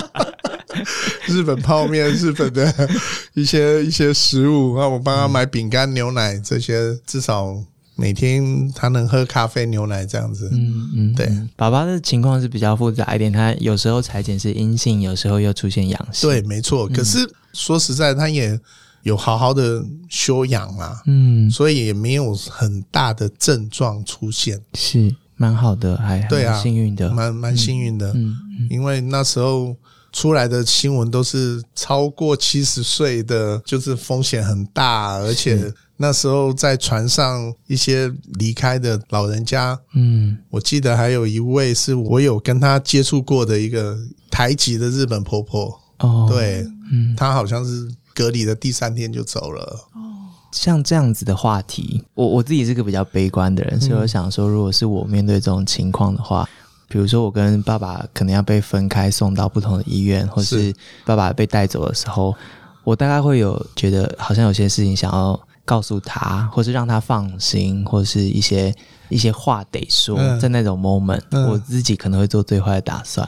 [1.27, 2.89] 日本泡面，日本的
[3.35, 4.75] 一些一些食物。
[4.77, 7.55] 那我帮他买饼干、牛奶这些，至少
[7.95, 10.49] 每天他能喝咖啡、牛奶这样子。
[10.51, 11.31] 嗯嗯，对。
[11.55, 16.27] 宝宝的情况是比较复杂一点，他有时候裁剪是阴性，有时候又出现阳性。
[16.27, 16.87] 对，没错。
[16.89, 17.19] 可是
[17.53, 18.59] 说实在，他也。
[19.03, 28.35] 有好好的休养啊，嗯，所以也没有很大的症状出现，是蛮好的，还对啊，幸运的，蛮蛮幸运的，嗯，
[28.69, 29.75] 因为那时候
[30.13, 43.97] 出来的新闻都是超过七十岁的，就是风险很大，而且那时候在船上一些离开的老人家，嗯，我记得还有一位是我有跟他接触过的一个
[44.31, 47.93] 台籍的日本婆婆，哦，对，嗯，她好像是。
[48.13, 49.87] 隔离的第三天就走了。
[49.93, 56.47] 哦，像这样子的话题，我我自己是个比较悲观的人，所以我想说，如果是我面对这种情况的话，
[56.87, 60.71] 比如说我跟爸爸可能要被分开送到不同的医院，或是
[61.05, 62.35] 爸爸被带走的时候，
[62.83, 68.71] 我大概会有觉得好像有些事情想要告诉他，或是让他放心，或是一些
[69.09, 73.27] 一些话得说，在那种 moment，我自己可能会做最坏的打算。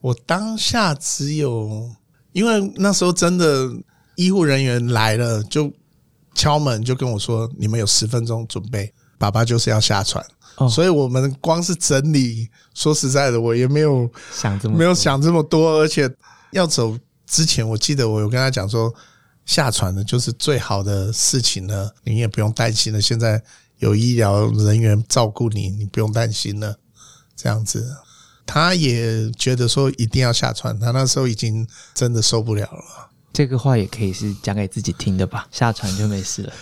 [0.00, 1.90] 我当下只有，
[2.32, 3.72] 因为那时候真的。
[4.16, 5.72] 医护人员来了，就
[6.34, 10.24] 敲门，就跟我说：“你们有十分钟准备，爸爸就是要下船。”
[10.70, 15.78] 所以，我们光是整理，说实在的，我也没有想这么没有想这么多。
[15.78, 16.08] 而且
[16.50, 16.96] 要走
[17.26, 18.94] 之前，我记得我有跟他讲说，
[19.46, 23.00] 下船的就是最好的事情了，你也不用担心了。
[23.00, 23.42] 现在
[23.78, 26.76] 有医疗人员照顾你，你不用担心了。
[27.34, 27.96] 这样子，
[28.44, 30.78] 他也觉得说一定要下船。
[30.78, 33.08] 他那时候已经真的受不了了。
[33.32, 36.52] 这个话也可以是讲给自己听的吧，下船就没事了。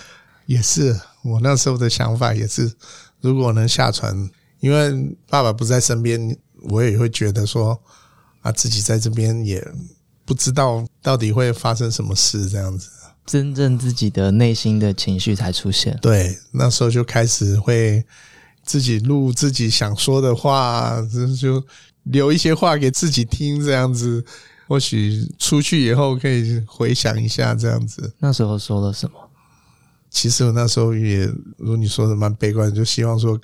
[0.46, 2.72] 也是我那时候的想法，也是
[3.20, 4.28] 如果能下船，
[4.60, 7.80] 因为爸爸不在身边，我也会觉得说
[8.42, 9.66] 啊，自己在这边也
[10.24, 12.88] 不知道到底会发生什么事，这样子。
[13.26, 15.96] 真正自己的内心的情绪才出现。
[16.02, 18.04] 对，那时候就开始会
[18.64, 21.00] 自己录自己想说的话，
[21.40, 21.62] 就
[22.04, 24.24] 留一些话给自己听，这样子。
[24.70, 28.12] 或许出去以后可以回想一下，这样子。
[28.20, 29.18] 那时候说了什么？
[30.08, 33.36] 其实我那时候也如你说的蛮悲观，就希望说，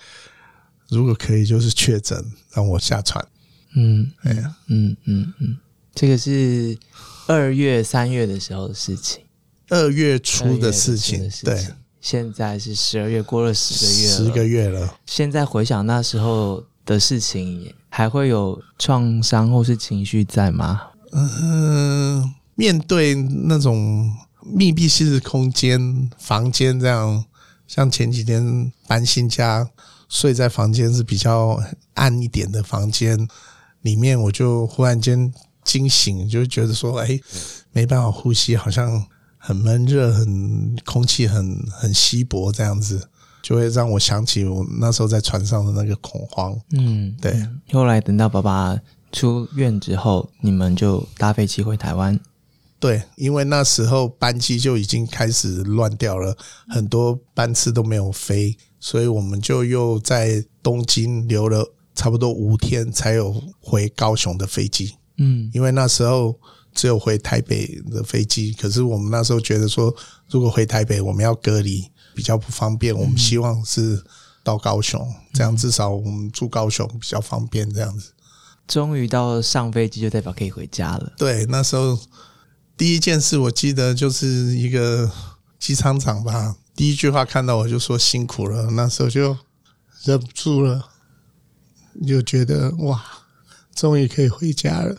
[0.88, 3.26] 如果可以，就是确诊让我下船。
[3.74, 5.56] 嗯，哎呀，嗯嗯嗯，
[5.96, 6.78] 这个是
[7.26, 9.24] 二月、三月的时候的事情，
[9.68, 11.28] 二月初的事情。
[11.42, 11.66] 对，
[12.00, 14.96] 现在是十二月，过了十个月，十个月了。
[15.06, 20.82] 现在回想那时候的事情，还会有创伤或是情绪在吗？
[21.12, 27.24] 嗯，面对那种密闭式的空间房间，这样
[27.66, 29.68] 像前几天搬新家，
[30.08, 31.60] 睡在房间是比较
[31.94, 33.28] 暗一点的房间
[33.82, 35.32] 里面，我就忽然间
[35.64, 37.18] 惊醒，就觉得说，哎，
[37.72, 39.04] 没办法呼吸，好像
[39.36, 43.08] 很闷热，很空气很很稀薄，这样子
[43.42, 46.56] 就会让我想起我那时候在船上的那个恐慌。
[46.72, 47.46] 嗯，对。
[47.72, 48.78] 后来等到爸爸。
[49.12, 52.18] 出院之后，你们就搭飞机回台湾。
[52.78, 56.36] 对，因为那时候班机就已经开始乱掉了，
[56.68, 64.94] 很多班次都没有飞，所以我们就又在东京留了差不多五天，才有回高雄的飞机。
[65.16, 66.38] 嗯，因为那时候
[66.74, 69.94] 只有回台北的飞机，可是我们那时候觉得说，
[70.28, 72.94] 如果回台北我们要隔离，比较不方便。
[72.94, 74.04] 我们希望是
[74.44, 78.12] 到高雄，这样至少我们住高雄比较方便，这样子。
[78.66, 81.12] 终于到上飞机，就代表可以回家了。
[81.16, 81.98] 对，那时候
[82.76, 84.26] 第一件事，我记得就是
[84.56, 85.10] 一个
[85.58, 88.70] 机舱长吧，第一句话看到我就说辛苦了。
[88.72, 89.36] 那时候就
[90.04, 90.88] 忍不住了，
[92.06, 93.02] 就觉得哇，
[93.74, 94.96] 终于可以回家了。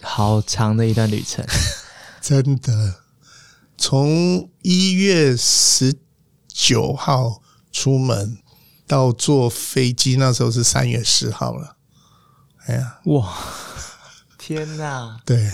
[0.00, 1.44] 好长的一段旅程，
[2.22, 3.02] 真的。
[3.76, 5.94] 从一月十
[6.48, 8.38] 九号出门
[8.86, 11.77] 到坐飞机，那时候是三月十号了。
[12.68, 13.26] 哎呀，哇！
[14.36, 15.16] 天哪！
[15.24, 15.50] 对，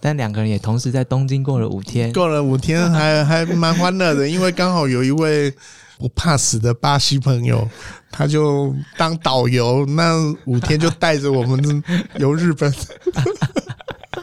[0.00, 5.54] 但两个人也同时在东京过了五天，过了五天还 还蛮欢乐的，因为刚好有一位
[5.98, 7.68] 不怕死的巴西朋友，
[8.10, 10.14] 他就当导游，那
[10.46, 11.82] 五天就带着我们
[12.16, 12.72] 游日本。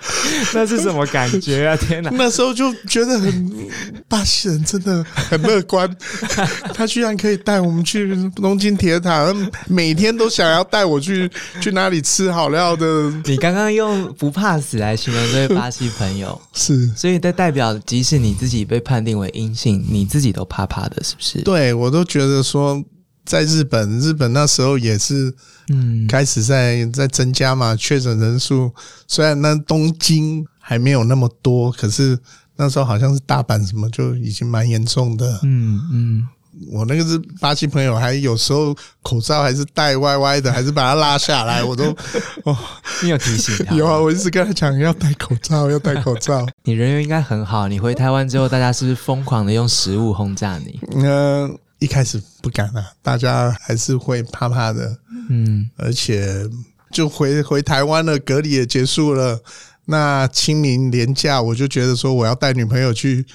[0.54, 1.76] 那是什么感觉啊？
[1.78, 2.10] 天哪！
[2.14, 3.70] 那时候就觉得很
[4.08, 5.90] 巴西人真的很乐观，
[6.74, 9.34] 他居然可以带我们去东京铁塔，
[9.68, 11.30] 每天都想要带我去
[11.62, 13.12] 去哪里吃好料的。
[13.26, 21.42] 你刚刚用不怕死来形容这位巴西朋友， 是，所以这代表即使你自己被判定为阴性，你自己都怕怕的，是不是？
[21.42, 22.84] 对我都觉得说。
[23.24, 25.34] 在日本，日本那时候也是，
[25.70, 28.72] 嗯，开始在在增加嘛，确诊人数。
[29.08, 32.18] 虽然那东京还没有那么多，可是
[32.56, 35.40] 那时候好像是大阪什么就已经蛮严重的。
[35.44, 36.28] 嗯嗯，
[36.72, 41.96] 我那个是巴西朋友，还有时候口罩还是戴歪歪的，还是把它拉下来，我都
[42.44, 42.58] 哦，
[43.04, 43.76] 你有提醒他？
[43.76, 46.46] 有啊，我一直跟他讲要戴口罩，要戴口罩。
[46.66, 50.80] 你人缘应该很好，你回台湾之后，大家是不是疯狂的用食物轰炸你？
[50.96, 51.58] 嗯。
[51.82, 54.96] 一开始不敢啊，大家还是会怕怕的，
[55.30, 56.48] 嗯，而且
[56.92, 59.42] 就回回台湾了，隔离也结束了，
[59.86, 63.26] 那清明年假我就觉得说我要带女朋友去，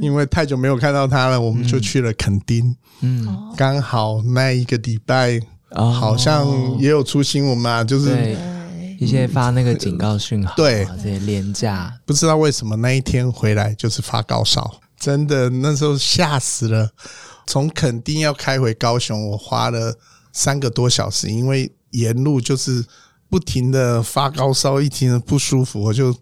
[0.00, 6.44] 因为太久没有看到她了，我们就去了垦丁，嗯，刚好那一个礼拜好像
[6.80, 8.36] 也有出新闻嘛，就是
[8.98, 16.90] 一些发那个警告讯号，对，这些廉价，不知道为什么那一天回来就是发高烧，真的那时候吓死了。
[17.52, 19.94] 从垦丁要开回高雄，我花了
[20.32, 22.82] 三个多小时，因为沿路就是
[23.28, 26.16] 不停的发高烧，一停的不舒服，我就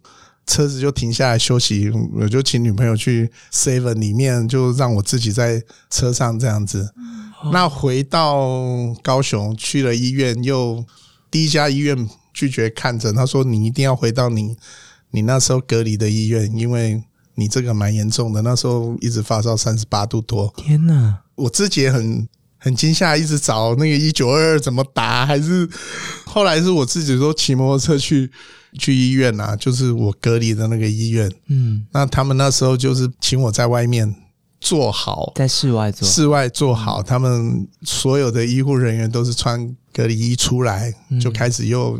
[0.44, 6.92] 车子就停下来休息，我就请女朋友去 Seven 里面，就让我自己在车上这样子。
[7.52, 10.84] 那回到高雄去了医院，又
[11.30, 14.56] 第一家医院拒绝看诊，他说你一定要回到你
[15.12, 17.04] 你那时候隔离的医院，因为。
[17.40, 20.52] 你这个蛮严重的，那时候一直发烧三十八度多。
[20.58, 21.16] 天哪！
[21.36, 22.28] 我自己也很
[22.58, 25.66] 很惊吓，一直找那个一九二二怎么打，还是
[26.26, 28.30] 后来是我自己说骑摩托车去
[28.78, 31.32] 去医院啊，就是我隔离的那个医院。
[31.46, 34.14] 嗯，那他们那时候就是请我在外面
[34.60, 37.02] 坐好，在室外坐，室外坐好。
[37.02, 41.98] 他们所有的医护人员都是穿隔离衣出来，就开始又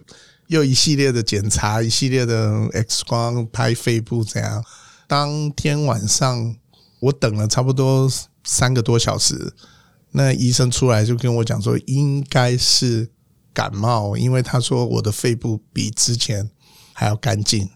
[0.49, 4.63] 又一系列的检查，一系列的 X 光拍肺部这样。
[5.11, 6.55] 当天晚上
[7.01, 8.09] 我等了差不多
[8.45, 9.53] 三个多小时，
[10.13, 13.11] 那医生出来就跟我讲说，应该是
[13.53, 16.49] 感冒，因为他说我的肺部比之前
[16.93, 17.69] 还要干净。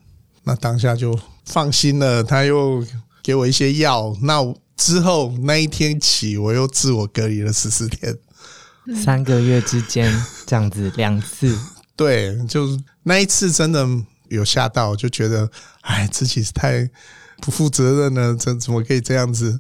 [0.44, 2.86] 那当下就放心了，他又
[3.20, 4.16] 给我一些药。
[4.22, 8.16] 那之后那一天起，我又自我隔离了十四天，
[9.02, 11.58] 三个月之间这样子两次。
[11.96, 13.84] 对，就那一次真的
[14.28, 16.88] 有吓到，就觉得哎，自己太
[17.40, 19.58] 不负责任呢，怎怎么可以这样子？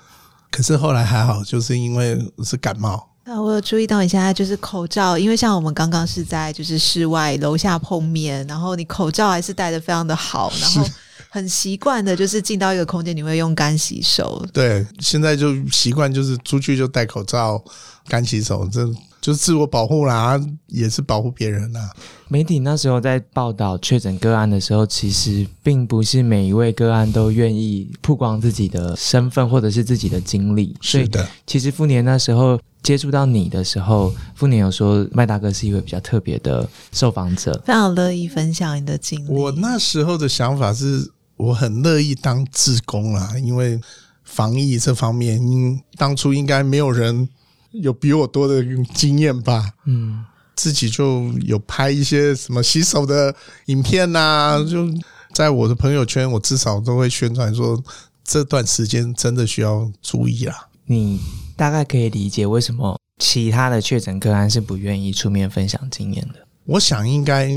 [0.50, 3.10] 可是后来还好，就是因为是感冒。
[3.24, 10.84] 那我有注意到你现在就是口罩，因为像我们刚刚是在就是室外楼下碰面，然后你口罩还是戴的非常的好，然后
[11.30, 14.46] 很习惯的就是进到一个空间，你会用干洗手。
[14.52, 17.62] 对，现在就习惯就是出去就戴口罩、
[18.06, 18.88] 干洗手，这。
[19.24, 21.90] 就是自我保护啦，也是保护别人啦。
[22.28, 30.76] 媒体那时候在报道确诊个案的时候，其实并不是每一位个案都愿意曝光自己的身份或者是自己的经历。
[30.82, 39.30] 是的，其实富年那时候接触到你的时候，富年有说麦大哥是一位比较特别的受访者，非常乐意分享你的经历。
[39.30, 43.80] 我那时候的想法是，我很乐意当志工啦，因为
[44.22, 47.26] 防疫这方面，因当初应该没有人。
[47.82, 48.64] 有比我多的
[48.94, 53.34] 经验吧，嗯，自己就有拍一些什么洗手的
[53.66, 54.88] 影片呐，就
[55.32, 57.82] 在我的朋友圈，我至少都会宣传说
[58.22, 60.68] 这段时间真的需要注意啦。
[60.86, 61.18] 你
[61.56, 66.46] 大概可以理解为什么其他的确诊个案是不愿意出面分享经验的？
[66.66, 67.50] 我想应该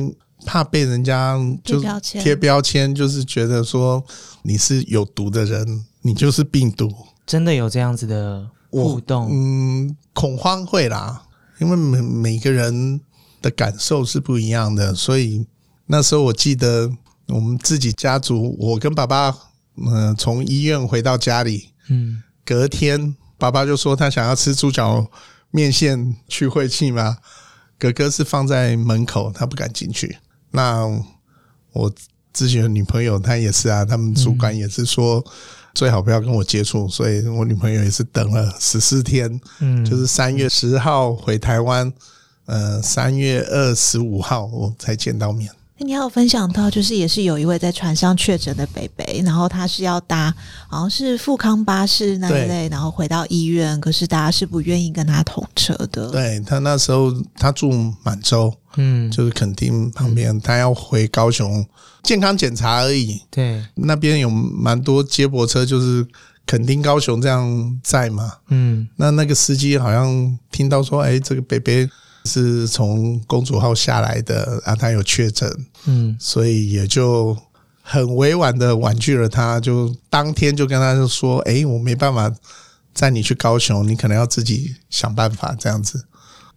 [0.46, 4.04] 怕被人家就贴标签，就是觉得说
[4.42, 6.92] 你是有毒的人，你就是病毒，
[7.26, 8.50] 真的有这样子的。
[8.70, 11.24] 互动，嗯，恐慌会啦，
[11.60, 13.00] 因为每每个人
[13.42, 15.46] 的感受是不一样的，所以
[15.86, 16.92] 那时候我记得
[17.28, 19.36] 我们自己家族，我跟爸爸，
[19.76, 25.08] 嗯，从医院回到家里，嗯，隔天爸爸就说他想要吃猪脚
[25.52, 27.18] 面线去晦气嘛，
[27.80, 30.18] 哥哥是放在门口，他不敢进去。
[30.52, 30.86] 那
[31.74, 31.92] 我
[32.34, 35.24] 之前的女朋友她也是啊，他们主管也是说。
[35.78, 41.94] 最好不要跟我接触，所以我女朋友也是等了十四天，嗯，就是三月十号回台湾，
[42.48, 45.52] 呃，三月二十五号我才见到面。
[45.80, 50.34] 你有分享到，就是也是有一位在船上确诊的北北，然后他是要搭
[50.68, 56.10] 好像是富康巴士那一类，然后回到医院，可是大家是不愿意跟他同车的。
[56.10, 57.72] 对他那时候他住
[58.04, 61.66] 满洲，嗯，就是垦丁旁边，他要回高雄
[62.04, 63.22] 健康检查而已。
[63.30, 66.06] 对，那边有蛮多接驳车，就是
[66.46, 68.34] 垦丁高雄这样在嘛。
[68.50, 71.88] 嗯，那那个司机好像听到说，哎，这个北北。
[72.28, 75.50] 是从公主号下来的啊，他有确诊，
[75.86, 77.36] 嗯，所以也就
[77.82, 82.30] 很委婉的婉拒了他，就当天就跟他就说：“哎，我没办法
[82.94, 86.06] 载你去高雄，你可能要自己想办法这样子。”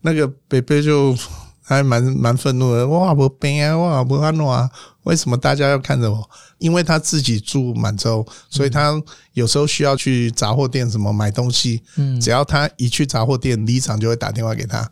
[0.02, 1.16] 那个贝贝就
[1.62, 4.68] 还蛮蛮愤怒的，哇，不悲啊，哇，不安诺啊，
[5.04, 6.28] 为什么大家要看着我？
[6.58, 9.00] 因为他自己住满洲，所以他
[9.34, 14.90] 有时候需要去杂货店什么买东西，嗯，只要他一去杂货店，里长就会打电话给他。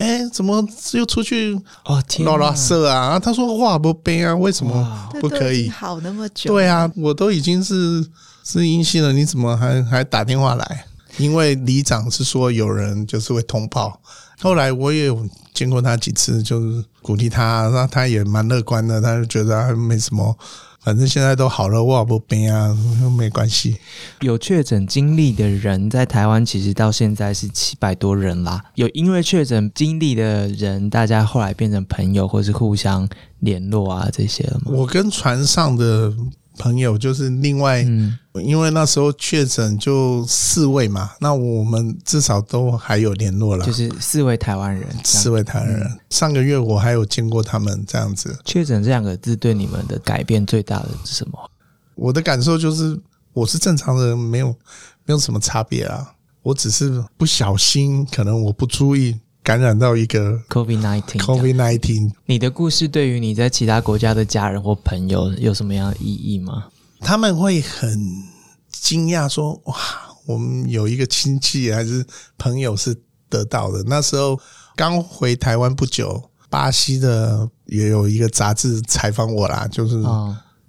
[0.00, 2.02] 哎，怎么又出去哦？
[2.24, 3.18] 拉拉色啊！
[3.18, 5.68] 他说话不悲啊，为什么不可以？
[5.68, 6.52] 好那么久？
[6.52, 8.02] 对啊，我都已经是
[8.42, 10.86] 是阴性了，你怎么还还打电话来？
[11.18, 14.00] 因为里长是说有人就是会通报。
[14.40, 20.34] 后来我也有见过他几次，就是鼓励他，那他也蛮乐观的，他就觉得没什么。
[20.82, 22.76] 反正现在都好了，我不病啊，
[23.16, 23.76] 没关系。
[24.20, 28.62] 有确诊经历的人在台湾，其实到现在是七百多人啦。
[28.74, 33.08] 有因为确诊经历的人，大家后来变成朋友，或是互相
[33.40, 34.72] 联络啊，这些了吗？
[34.72, 36.12] 我跟船上的。
[36.60, 45.98] 朋友就是另外，嗯因为那时候确诊就四位嘛，那我们至少都还有联络了，就是四位台湾人，四位台湾人。
[46.10, 48.38] 上个月我还有见过他们这样子。
[48.44, 51.50] 确诊这两个字对你们的改变最大的是什么？
[51.96, 52.96] 我的感受就是，
[53.32, 54.48] 我是正常人，没有
[55.04, 59.18] 没有什么差别啊，我只是不小心，可能我不注意。
[59.42, 66.66] 感染到一个 COVID nineteen COVID nineteen，你的故事对于你在其他国家的家人或朋友有什么样的意义吗？
[67.00, 67.98] 他们会很
[68.70, 69.74] 惊讶说：“哇，
[70.26, 72.04] 我们有一个亲戚还是
[72.36, 72.94] 朋友是
[73.30, 74.38] 得到的。”那时候
[74.76, 79.96] 刚回台湾不久，巴西的也有一个杂志采访我啦，就是，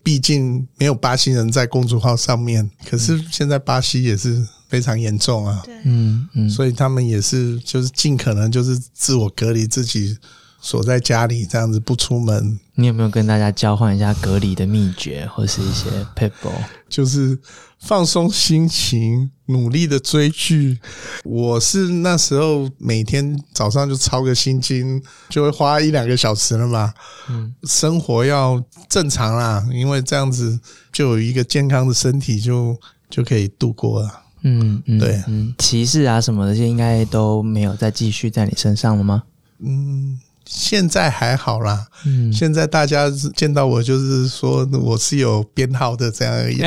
[0.02, 4.48] 毕竟没有巴西人在公主号上面，可是现在巴西也是。
[4.72, 10.18] 非常严重啊，嗯嗯，所以他们也是就是尽可能就是自我隔离自己，
[10.62, 12.58] 锁在家里这样子不出门。
[12.76, 16.54] 你有没有跟大家交换一下隔离的秘诀，或是一些 people？
[16.88, 17.38] 就是
[17.80, 20.80] 放松心情，努力的追剧。
[21.26, 26.94] 我是那时候每天早上就抄个心经，就会花一两个小时了嘛。
[27.30, 30.58] 嗯，生活要正常啦，因为这样子
[30.94, 34.22] 就有一个健康的身体，就就可以度过了。
[34.44, 39.24] 嗯嗯，对，嗯，歧视啊什么的，这应该都没有再继续在你身上了吗？
[39.64, 40.20] 嗯。
[40.44, 46.62] 现在还好啦，嗯，现在大家见到我就是说我是有编号的这样而已。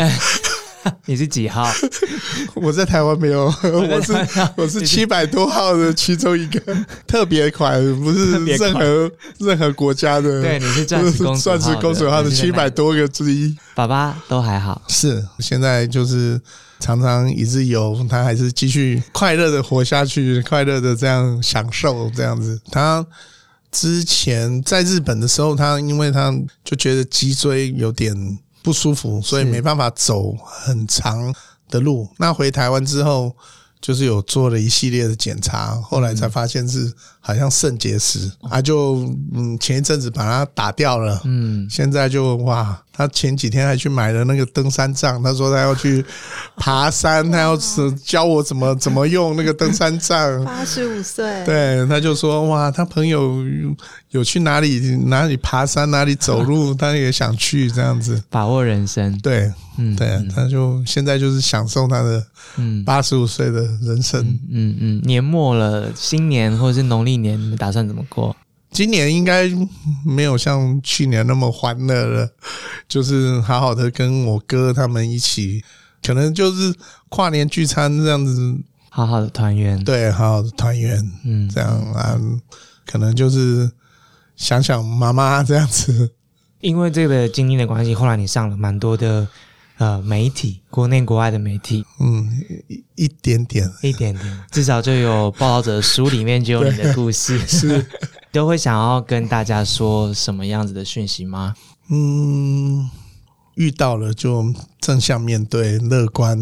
[1.04, 1.68] 你是几号？
[2.54, 4.14] 我在台湾没有， 我是
[4.56, 6.60] 我是七百多号的其中一个
[7.06, 10.40] 特别款，不是任何任何国家的。
[10.40, 13.54] 对，你是钻石公钻石公主号的七百多个之一。
[13.74, 16.40] 爸爸都还好，是现在就是
[16.80, 23.06] 常常一直有他，还是继续快乐的活下去，快乐的这样享受这样子，他。
[23.70, 31.34] 之前在日本的时候，他因为他就觉得脊椎有点不舒服，所以没办法走很长
[31.68, 32.08] 的路。
[32.18, 33.34] 那回台湾之后。
[33.80, 36.90] 就是有做了一系列的检查，后来才发现是
[37.26, 38.96] 好像肾结石，他就
[39.32, 46.04] 嗯前一阵子把它打掉了，嗯，现在就哇，他前几天还去买了那个登山杖，他说他要去
[46.54, 47.56] 爬山，他要
[48.04, 50.14] 教我怎么怎么用那个登山杖。
[50.44, 53.42] 八十五岁，对，他就说哇，他朋友
[54.10, 59.50] 有去哪里哪里爬山哪里走路， 他也想去这样子，把握人生，对。
[59.76, 62.24] 嗯，对，他就现在就是享受他的
[62.58, 62.84] 嗯。
[62.84, 64.20] 八十五岁的人生。
[64.48, 68.34] 嗯嗯，年末了，新年或者是农历年，你们打算怎么过？
[68.70, 69.48] 今年应该
[70.04, 72.28] 没有像去年那么欢乐了，
[72.88, 75.62] 就是好好的跟我哥他们一起，
[76.02, 76.74] 可能就是
[77.08, 78.56] 跨年聚餐这样子，
[78.90, 79.82] 好好的团圆。
[79.84, 81.12] 对，好好的团圆。
[81.24, 82.18] 嗯，这样啊，
[82.84, 83.70] 可能就是
[84.34, 86.12] 想想妈妈这样子。
[86.60, 89.28] 因为这个经历的关系，后来你上了蛮多的。
[89.78, 92.30] 呃，媒体，国内国外的媒体，嗯，
[92.68, 97.84] 一一点点，一点点，至少就有报道者书里面就有你的故事， 是
[98.30, 101.54] 都会想要跟大家说什么样子的讯息吗？
[101.90, 102.88] 嗯，
[103.56, 106.38] 遇到了就正向面对，乐观，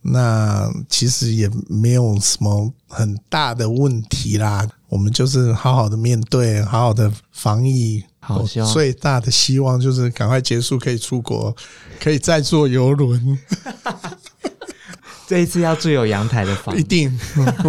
[0.00, 4.66] 那其实也没有什么很大的问题啦。
[4.88, 8.02] 我们就是好好的面对，好好的防疫。
[8.24, 8.40] 好，
[8.72, 11.54] 最大的希望就是赶快结束，可以出国，
[12.00, 13.38] 可以再坐游轮。
[15.26, 17.18] 这一次要住有阳台的房，一定。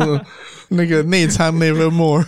[0.69, 2.23] 那个内舱 Never More。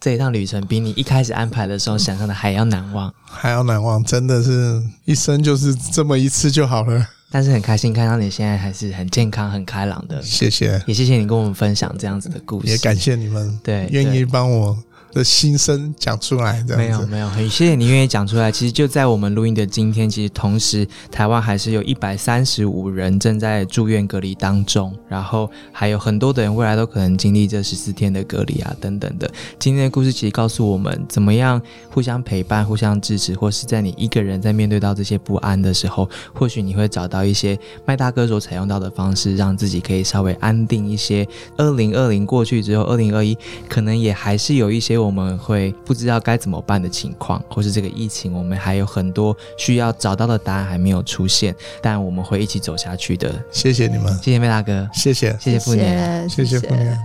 [0.00, 7.06] 这一趟旅程比你一开始安排的时候想象的还要难忘，还要难忘，真的是一生就是这么一次就好了。
[7.30, 10.20] 但是很开心看到你现在还是很健康、很开朗的。
[10.20, 14.76] 谢谢，也谢谢你跟我们分享这样子的故事，也感谢你们，对，愿意帮我。
[15.12, 18.50] 的心声讲出来，没有没有，很谢谢你愿意讲出来。
[18.50, 29.30] 其实就在我们录音的今天，其实同时台湾还是有一百三十五人正在住院隔离当中，然后还有很多的人未来都可能经历这十四天的隔离啊等等的。
[29.58, 31.60] 今天的故事其实告诉我们，怎么样
[31.90, 41.28] 互相陪伴、互相支持，或是在你一个人在面对到这些不安的时候，或许你会找到一些麦大哥所采用到的方式，让自己可以稍微安定一些。
[41.58, 43.36] 二零二零过去之后，二零二一
[43.68, 45.01] 可能也还是有一些。
[45.04, 53.34] 我们会不知道该怎么办的情况，或是这个疫情，我们还有很多需要找到的答案还没有出现，但我们会一起走下去的。
[53.50, 56.98] 谢谢你们，谢谢麦大哥，谢谢，谢谢傅年，谢谢傅年。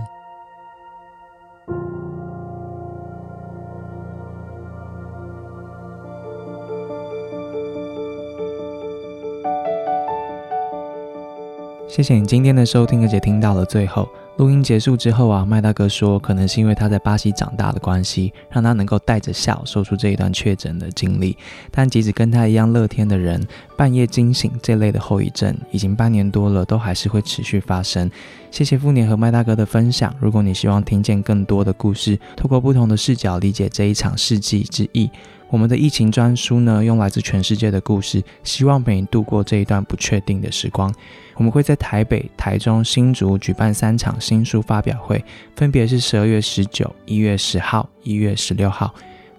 [11.88, 14.08] 谢谢你今天的收听，而且听到了最后。
[14.38, 21.36] 录音结束之后啊，麦大哥说，可能是因为他在巴西长大的关系，让他能够带着笑说出这一段确诊的经历。
[21.72, 23.44] 但即使跟他一样乐天的人，
[23.76, 28.08] 半夜惊醒这类的后遗症，已经半年多了，都还是会持续发生。
[28.52, 30.14] 谢谢富年和麦大哥的分享。
[30.20, 35.10] 如果你希望听见更多的故事，透过不同的视角理解这一场世纪之役。
[35.50, 40.94] 我们的疫情专书呢，用来自全世界的故事，希望陪你度过这一段不确定的时光。
[41.36, 45.24] 我们会在台北、台中、新竹举办三场新书发表会，
[45.56, 48.94] 分别是十二月十九、一月十号、一月十六号。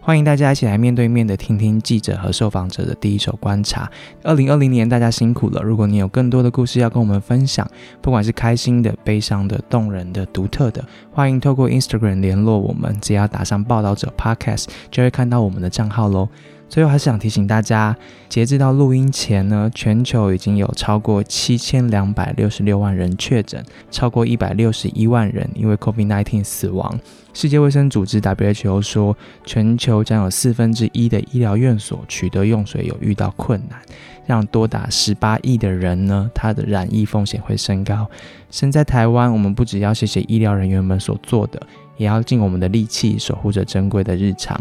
[0.10, 3.88] 欢迎大家一起来面对面的听听记者和受访者的第一手观察。
[4.24, 5.62] 二零二零年，大家辛苦了。
[5.62, 7.70] 如果你有更多的故事要跟我们分享，
[8.02, 12.98] 不管是开心的、悲伤的、动人的、独特的，欢迎透过 Instagram 联络我们。
[13.00, 16.28] 只要打上报道者 Podcast，就会看到我们的账号喽。
[16.70, 17.96] 最后还是想提醒大家，
[18.30, 27.00] 截至到录音前呢，全球已经有超过七千两百六十六万人确诊，超过一百六十一万人因为 COVID-19 死亡。
[27.34, 33.80] 世界卫生组织 WHO 说，全球将有四分之一的医疗院所取得用水有遇到困难，
[34.28, 38.08] 让多达十八亿的人呢，他的染疫风险会升高。
[38.52, 41.60] 身在台湾，我们不只要谢谢医疗人员们所做的，
[41.98, 44.60] 也要尽我们的力气守护着珍贵的日常。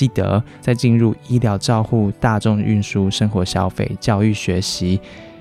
[0.00, 4.98] 记得在进入医疗照护、大众运输、生活消费、教育学习、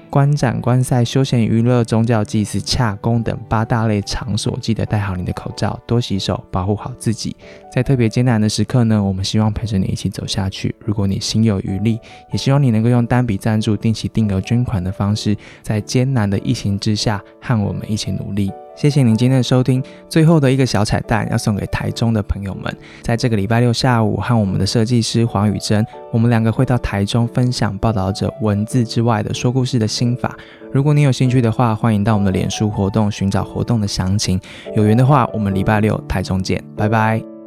[0.09, 7.33] 观展观赛、休闲娱乐、宗教祭祀、洽公等八大类场所，记得戴好你的口罩，多洗手，保护好自己。
[7.73, 10.75] 在特别艰难的时刻呢，我们希望陪着你一起走下去。
[10.83, 11.97] 如果你心有余力，
[12.33, 18.51] 也希望你能够用单笔赞助、定期定额捐款的方式，在艰难的疫情之下，和我们一起努力。
[18.79, 19.83] 谢谢您今天的收听。
[20.07, 30.33] 最后的一个小彩蛋要送给台中的朋友们，在这个礼拜六下午，和我们的设计师黄宇珍，我们两个会到台中分享报道者文字之外的说故事的心法。
[30.71, 34.39] 如果你有兴趣的话，欢迎到我们的脸书活动寻找活动的详情。
[34.77, 37.38] 有缘的话，我们礼拜六台中见，拜拜。